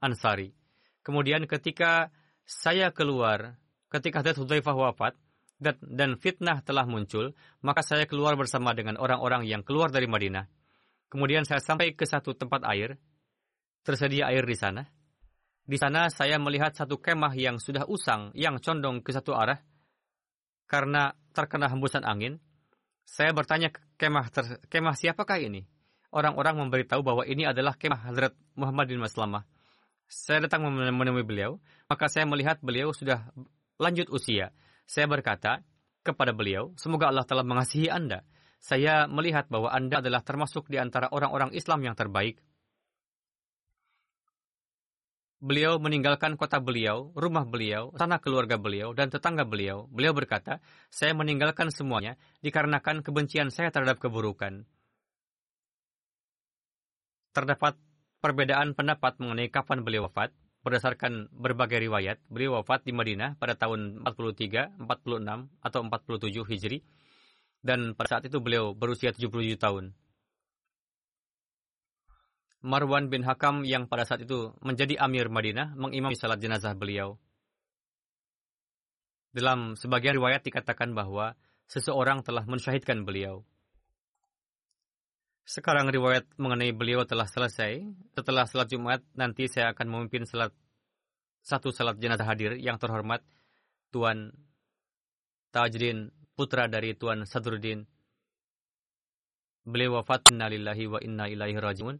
Ansari. 0.00 0.59
Kemudian 1.00 1.48
ketika 1.48 2.12
saya 2.44 2.92
keluar, 2.92 3.56
ketika 3.88 4.20
Hadrat 4.20 4.36
Hudzaifah 4.36 4.76
wafat, 4.76 5.14
dan 5.60 6.16
fitnah 6.16 6.64
telah 6.64 6.88
muncul, 6.88 7.36
maka 7.60 7.84
saya 7.84 8.08
keluar 8.08 8.32
bersama 8.32 8.72
dengan 8.72 8.96
orang-orang 8.96 9.44
yang 9.44 9.60
keluar 9.60 9.92
dari 9.92 10.08
Madinah. 10.08 10.48
Kemudian 11.12 11.44
saya 11.44 11.60
sampai 11.60 11.92
ke 11.92 12.08
satu 12.08 12.32
tempat 12.32 12.64
air, 12.64 12.96
tersedia 13.84 14.32
air 14.32 14.40
di 14.48 14.56
sana. 14.56 14.88
Di 15.60 15.76
sana 15.76 16.08
saya 16.08 16.40
melihat 16.40 16.72
satu 16.72 16.96
kemah 16.96 17.36
yang 17.36 17.60
sudah 17.60 17.84
usang, 17.84 18.32
yang 18.32 18.56
condong 18.56 19.04
ke 19.04 19.12
satu 19.12 19.36
arah, 19.36 19.60
karena 20.64 21.12
terkena 21.36 21.68
hembusan 21.68 22.08
angin. 22.08 22.40
Saya 23.04 23.34
bertanya 23.34 23.74
kemah, 24.00 24.26
ter, 24.32 24.44
kemah 24.70 24.96
siapakah 24.96 25.42
ini? 25.42 25.66
Orang-orang 26.14 26.62
memberitahu 26.62 27.02
bahwa 27.02 27.22
ini 27.26 27.44
adalah 27.44 27.76
kemah 27.76 28.06
Hazrat 28.06 28.32
Muhammad 28.56 28.86
bin 28.88 29.02
Maslamah. 29.02 29.44
Saya 30.10 30.42
datang 30.42 30.66
menemui 30.66 31.22
beliau, 31.22 31.62
maka 31.86 32.10
saya 32.10 32.26
melihat 32.26 32.58
beliau 32.58 32.90
sudah 32.90 33.30
lanjut 33.78 34.10
usia. 34.10 34.50
Saya 34.82 35.06
berkata 35.06 35.62
kepada 36.02 36.34
beliau, 36.34 36.74
semoga 36.74 37.06
Allah 37.06 37.22
telah 37.22 37.46
mengasihi 37.46 37.86
Anda. 37.86 38.26
Saya 38.58 39.06
melihat 39.06 39.46
bahwa 39.46 39.70
Anda 39.70 40.02
adalah 40.02 40.26
termasuk 40.26 40.66
di 40.66 40.82
antara 40.82 41.06
orang-orang 41.14 41.54
Islam 41.54 41.86
yang 41.86 41.94
terbaik. 41.94 42.42
Beliau 45.40 45.78
meninggalkan 45.78 46.34
kota 46.34 46.58
beliau, 46.58 47.14
rumah 47.16 47.46
beliau, 47.46 47.94
tanah 47.94 48.18
keluarga 48.18 48.58
beliau, 48.58 48.92
dan 48.92 49.14
tetangga 49.14 49.46
beliau. 49.46 49.86
Beliau 49.88 50.12
berkata, 50.12 50.58
saya 50.90 51.14
meninggalkan 51.14 51.70
semuanya 51.70 52.18
dikarenakan 52.42 53.06
kebencian 53.06 53.48
saya 53.54 53.70
terhadap 53.70 54.02
keburukan. 54.02 54.66
Terdapat 57.32 57.78
perbedaan 58.20 58.76
pendapat 58.76 59.18
mengenai 59.18 59.48
kapan 59.48 59.82
beliau 59.82 60.06
wafat. 60.06 60.32
Berdasarkan 60.60 61.32
berbagai 61.32 61.80
riwayat, 61.80 62.20
beliau 62.28 62.60
wafat 62.60 62.84
di 62.84 62.92
Madinah 62.92 63.40
pada 63.40 63.56
tahun 63.56 64.04
43, 64.04 64.76
46, 64.76 65.48
atau 65.64 65.80
47 65.88 66.44
Hijri. 66.52 66.84
Dan 67.64 67.96
pada 67.96 68.16
saat 68.16 68.28
itu 68.28 68.44
beliau 68.44 68.76
berusia 68.76 69.08
77 69.16 69.56
tahun. 69.56 69.96
Marwan 72.60 73.08
bin 73.08 73.24
Hakam 73.24 73.64
yang 73.64 73.88
pada 73.88 74.04
saat 74.04 74.20
itu 74.20 74.52
menjadi 74.60 75.00
Amir 75.00 75.32
Madinah 75.32 75.72
mengimami 75.80 76.12
salat 76.12 76.44
jenazah 76.44 76.76
beliau. 76.76 77.16
Dalam 79.32 79.80
sebagian 79.80 80.12
riwayat 80.20 80.44
dikatakan 80.44 80.92
bahwa 80.92 81.40
seseorang 81.72 82.20
telah 82.20 82.44
mensyahidkan 82.44 83.08
beliau. 83.08 83.48
Sekarang 85.44 85.90
riwayat 85.90 86.28
mengenai 86.38 86.70
beliau 86.70 87.02
telah 87.08 87.26
selesai. 87.26 87.82
Setelah 88.14 88.46
salat 88.46 88.68
Jumat, 88.70 89.00
nanti 89.16 89.50
saya 89.50 89.74
akan 89.74 89.86
memimpin 89.90 90.24
salat 90.28 90.54
satu 91.40 91.72
salat 91.72 91.96
jenazah 91.96 92.28
hadir 92.28 92.56
yang 92.60 92.76
terhormat 92.76 93.24
Tuan 93.90 94.30
Tajdin, 95.50 96.14
putra 96.38 96.70
dari 96.70 96.94
Tuan 96.94 97.26
Sadruddin. 97.26 97.82
Beliau 99.66 99.98
wafat 99.98 100.30
inna 100.30 100.46
lillahi 100.46 100.84
wa 100.86 100.98
inna 101.02 101.26
ilaihi 101.26 101.58
rajiun. 101.58 101.96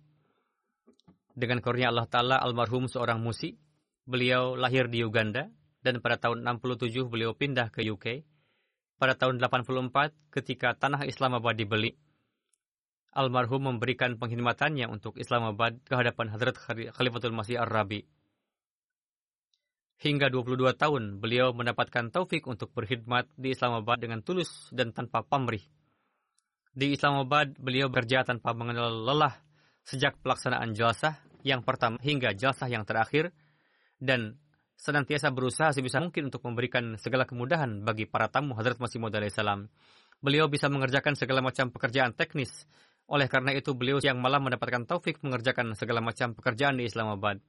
Dengan 1.35 1.59
kurnia 1.59 1.91
Allah 1.91 2.07
Ta'ala 2.07 2.37
almarhum 2.39 2.87
seorang 2.87 3.19
musi. 3.19 3.59
Beliau 4.07 4.55
lahir 4.55 4.87
di 4.87 5.03
Uganda 5.03 5.51
dan 5.83 5.99
pada 6.05 6.21
tahun 6.21 6.47
67 6.47 7.11
beliau 7.11 7.35
pindah 7.35 7.75
ke 7.75 7.85
UK. 7.85 8.23
Pada 9.01 9.17
tahun 9.17 9.41
84 9.41 10.13
ketika 10.29 10.77
tanah 10.77 11.09
Islamabad 11.09 11.57
dibeli, 11.57 11.97
almarhum 13.11 13.75
memberikan 13.75 14.15
pengkhidmatannya 14.15 14.87
untuk 14.87 15.19
Islamabad 15.19 15.83
ke 15.83 15.95
hadapan 15.99 16.31
Hadrat 16.31 16.57
Khalifatul 16.95 17.35
Masih 17.35 17.59
Ar-Rabi. 17.59 18.07
Hingga 20.01 20.33
22 20.33 20.81
tahun, 20.81 21.21
beliau 21.21 21.53
mendapatkan 21.53 22.09
taufik 22.09 22.49
untuk 22.49 22.73
berkhidmat 22.73 23.29
di 23.37 23.53
Islamabad 23.53 24.01
dengan 24.01 24.25
tulus 24.25 24.73
dan 24.73 24.97
tanpa 24.97 25.21
pamrih. 25.21 25.61
Di 26.73 26.97
Islamabad, 26.97 27.53
beliau 27.61 27.93
bekerja 27.93 28.25
tanpa 28.25 28.57
mengenal 28.57 29.05
lelah 29.05 29.37
sejak 29.85 30.17
pelaksanaan 30.25 30.73
jelasah 30.73 31.21
yang 31.45 31.61
pertama 31.61 32.01
hingga 32.01 32.33
jelasah 32.33 32.73
yang 32.73 32.89
terakhir, 32.89 33.35
dan 34.01 34.41
senantiasa 34.81 35.29
berusaha 35.29 35.77
sebisa 35.77 36.01
mungkin 36.01 36.33
untuk 36.33 36.41
memberikan 36.49 36.97
segala 36.97 37.29
kemudahan 37.29 37.85
bagi 37.85 38.09
para 38.09 38.33
tamu 38.33 38.57
Hadrat 38.57 38.81
Masih 38.81 38.97
Maud. 39.03 39.13
Beliau 40.21 40.49
bisa 40.49 40.73
mengerjakan 40.73 41.13
segala 41.13 41.45
macam 41.45 41.69
pekerjaan 41.69 42.17
teknis 42.17 42.65
oleh 43.11 43.27
karena 43.27 43.51
itu 43.51 43.75
beliau 43.75 43.99
yang 43.99 44.23
malam 44.23 44.47
mendapatkan 44.47 44.87
taufik 44.87 45.19
mengerjakan 45.27 45.75
segala 45.75 45.99
macam 45.99 46.31
pekerjaan 46.39 46.79
di 46.79 46.87
Islamabad. 46.87 47.43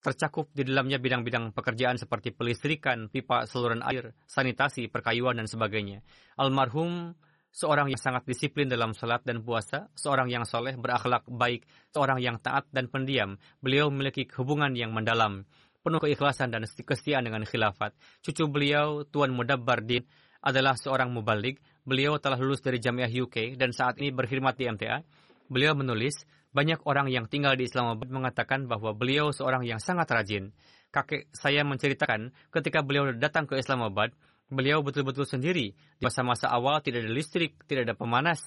Tercakup 0.00 0.48
di 0.56 0.64
dalamnya 0.64 0.96
bidang-bidang 0.96 1.52
pekerjaan 1.52 2.00
seperti 2.00 2.32
pelistrikan, 2.32 3.12
pipa 3.12 3.44
saluran 3.44 3.84
air, 3.84 4.16
sanitasi, 4.24 4.88
perkayuan, 4.88 5.36
dan 5.36 5.50
sebagainya. 5.50 6.00
Almarhum 6.40 7.12
seorang 7.56 7.88
yang 7.88 8.00
sangat 8.00 8.28
disiplin 8.28 8.68
dalam 8.68 8.92
salat 8.92 9.24
dan 9.24 9.40
puasa, 9.40 9.88
seorang 9.96 10.28
yang 10.28 10.44
soleh, 10.44 10.76
berakhlak 10.76 11.24
baik, 11.24 11.64
seorang 11.88 12.20
yang 12.20 12.36
taat 12.40 12.68
dan 12.68 12.92
pendiam. 12.92 13.40
Beliau 13.64 13.88
memiliki 13.88 14.28
hubungan 14.36 14.76
yang 14.76 14.92
mendalam, 14.92 15.48
penuh 15.80 16.00
keikhlasan 16.00 16.52
dan 16.52 16.68
kesetiaan 16.68 17.24
dengan 17.24 17.48
khilafat. 17.48 17.96
Cucu 18.20 18.44
beliau, 18.52 19.08
Tuan 19.08 19.32
Mudabbar 19.32 19.80
Din, 19.84 20.04
adalah 20.44 20.76
seorang 20.76 21.10
mubalik. 21.10 21.58
Beliau 21.86 22.18
telah 22.18 22.34
lulus 22.34 22.58
dari 22.58 22.82
Jamiah 22.82 23.06
UK 23.06 23.54
dan 23.54 23.70
saat 23.70 24.02
ini 24.02 24.10
berkhidmat 24.10 24.58
di 24.58 24.66
MTA. 24.66 25.06
Beliau 25.46 25.78
menulis, 25.78 26.26
banyak 26.50 26.82
orang 26.82 27.06
yang 27.06 27.30
tinggal 27.30 27.54
di 27.54 27.70
Islamabad 27.70 28.10
mengatakan 28.10 28.66
bahwa 28.66 28.90
beliau 28.90 29.30
seorang 29.30 29.62
yang 29.62 29.78
sangat 29.78 30.10
rajin. 30.10 30.50
kakek 30.90 31.28
saya 31.30 31.60
menceritakan 31.62 32.32
ketika 32.50 32.80
beliau 32.82 33.14
datang 33.14 33.46
ke 33.46 33.54
Islamabad, 33.60 34.10
beliau 34.50 34.82
betul-betul 34.82 35.28
sendiri. 35.28 35.76
Di 35.76 36.02
masa-masa 36.02 36.50
awal 36.50 36.82
tidak 36.82 37.06
ada 37.06 37.12
listrik, 37.12 37.62
tidak 37.70 37.86
ada 37.86 37.94
pemanas, 37.94 38.42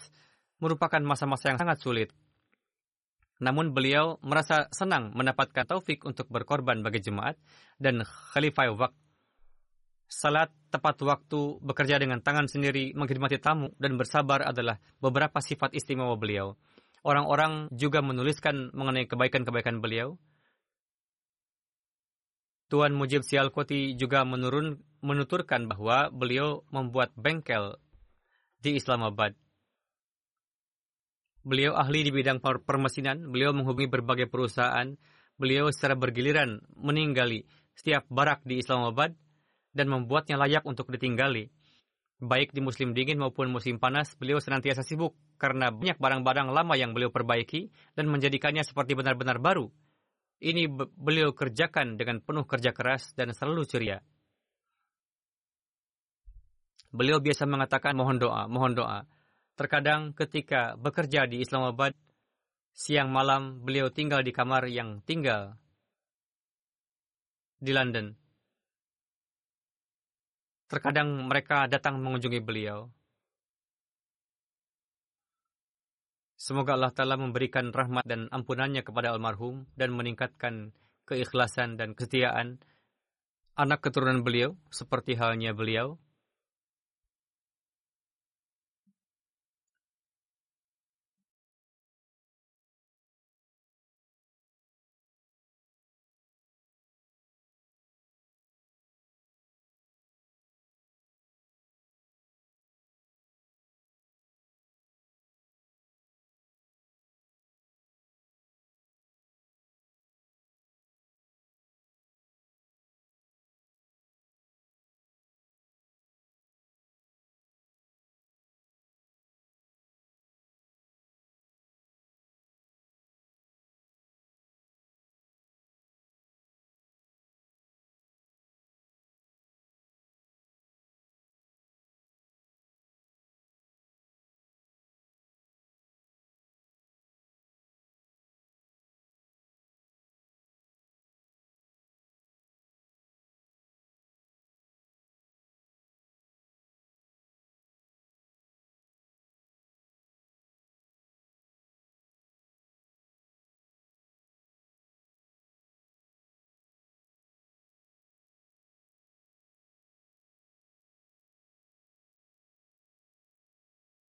merupakan 0.60 1.00
masa-masa 1.00 1.54
yang 1.54 1.60
sangat 1.62 1.80
sulit. 1.80 2.10
Namun 3.40 3.72
beliau 3.72 4.20
merasa 4.20 4.68
senang 4.76 5.16
mendapatkan 5.16 5.64
taufik 5.64 6.04
untuk 6.04 6.28
berkorban 6.28 6.84
bagi 6.84 7.00
jemaat 7.00 7.40
dan 7.80 8.04
khalifah 8.04 8.76
wak. 8.76 8.94
Salat 10.10 10.50
tepat 10.74 10.98
waktu, 11.06 11.62
bekerja 11.62 12.02
dengan 12.02 12.18
tangan 12.20 12.50
sendiri, 12.50 12.98
menghormati 12.98 13.38
tamu, 13.38 13.70
dan 13.78 13.94
bersabar 13.94 14.42
adalah 14.42 14.82
beberapa 14.98 15.38
sifat 15.38 15.78
istimewa 15.78 16.18
beliau. 16.18 16.58
Orang-orang 17.06 17.70
juga 17.70 18.02
menuliskan 18.02 18.74
mengenai 18.74 19.06
kebaikan-kebaikan 19.06 19.78
beliau, 19.80 20.18
Tuan 22.70 22.94
Mujib 22.94 23.26
Sialkoti 23.26 23.98
juga 23.98 24.22
menurun, 24.22 24.78
menuturkan 25.02 25.66
bahwa 25.66 26.14
beliau 26.14 26.62
membuat 26.70 27.10
bengkel 27.18 27.82
di 28.62 28.78
Islamabad. 28.78 29.34
Beliau 31.42 31.74
ahli 31.74 32.06
di 32.06 32.14
bidang 32.14 32.38
permesinan, 32.42 33.26
beliau 33.34 33.58
menghubungi 33.58 33.90
berbagai 33.90 34.30
perusahaan, 34.30 34.86
beliau 35.42 35.74
secara 35.74 35.98
bergiliran 35.98 36.62
meninggali 36.78 37.42
setiap 37.74 38.06
barak 38.06 38.46
di 38.46 38.62
Islamabad 38.62 39.18
dan 39.74 39.88
membuatnya 39.92 40.38
layak 40.38 40.66
untuk 40.66 40.90
ditinggali. 40.90 41.50
Baik 42.20 42.52
di 42.52 42.60
musim 42.60 42.92
dingin 42.92 43.20
maupun 43.20 43.48
musim 43.48 43.80
panas, 43.80 44.12
beliau 44.20 44.44
senantiasa 44.44 44.84
sibuk 44.84 45.16
karena 45.40 45.72
banyak 45.72 45.96
barang-barang 45.96 46.52
lama 46.52 46.76
yang 46.76 46.92
beliau 46.92 47.10
perbaiki 47.10 47.72
dan 47.96 48.12
menjadikannya 48.12 48.68
seperti 48.68 48.96
benar-benar 48.98 49.40
baru 49.40 49.72
ini 50.40 50.72
beliau 50.96 51.36
kerjakan 51.36 52.00
dengan 52.00 52.24
penuh 52.24 52.48
kerja 52.48 52.72
keras 52.72 53.12
dan 53.16 53.36
selalu 53.36 53.68
ceria. 53.68 54.00
Beliau 56.90 57.22
biasa 57.22 57.46
mengatakan 57.46 57.94
mohon 57.94 58.18
doa, 58.18 58.50
mohon 58.50 58.74
doa. 58.74 59.06
Terkadang 59.54 60.16
ketika 60.16 60.80
bekerja 60.80 61.28
di 61.30 61.44
Islamabad, 61.44 61.94
siang 62.74 63.12
malam 63.12 63.62
beliau 63.62 63.92
tinggal 63.92 64.24
di 64.24 64.32
kamar 64.32 64.66
yang 64.72 65.04
tinggal 65.04 65.60
di 67.60 67.76
London. 67.76 68.16
Terkadang 70.70 71.26
mereka 71.26 71.66
datang 71.66 71.98
mengunjungi 71.98 72.46
beliau. 72.46 72.94
Semoga 76.38 76.78
Allah 76.78 76.94
Ta'ala 76.94 77.18
memberikan 77.18 77.74
rahmat 77.74 78.06
dan 78.06 78.30
ampunannya 78.32 78.86
kepada 78.86 79.12
almarhum 79.12 79.68
dan 79.76 79.92
meningkatkan 79.92 80.72
keikhlasan 81.10 81.76
dan 81.76 81.98
kesetiaan 81.98 82.62
anak 83.60 83.84
keturunan 83.84 84.24
beliau 84.24 84.56
seperti 84.72 85.20
halnya 85.20 85.52
beliau. 85.52 86.00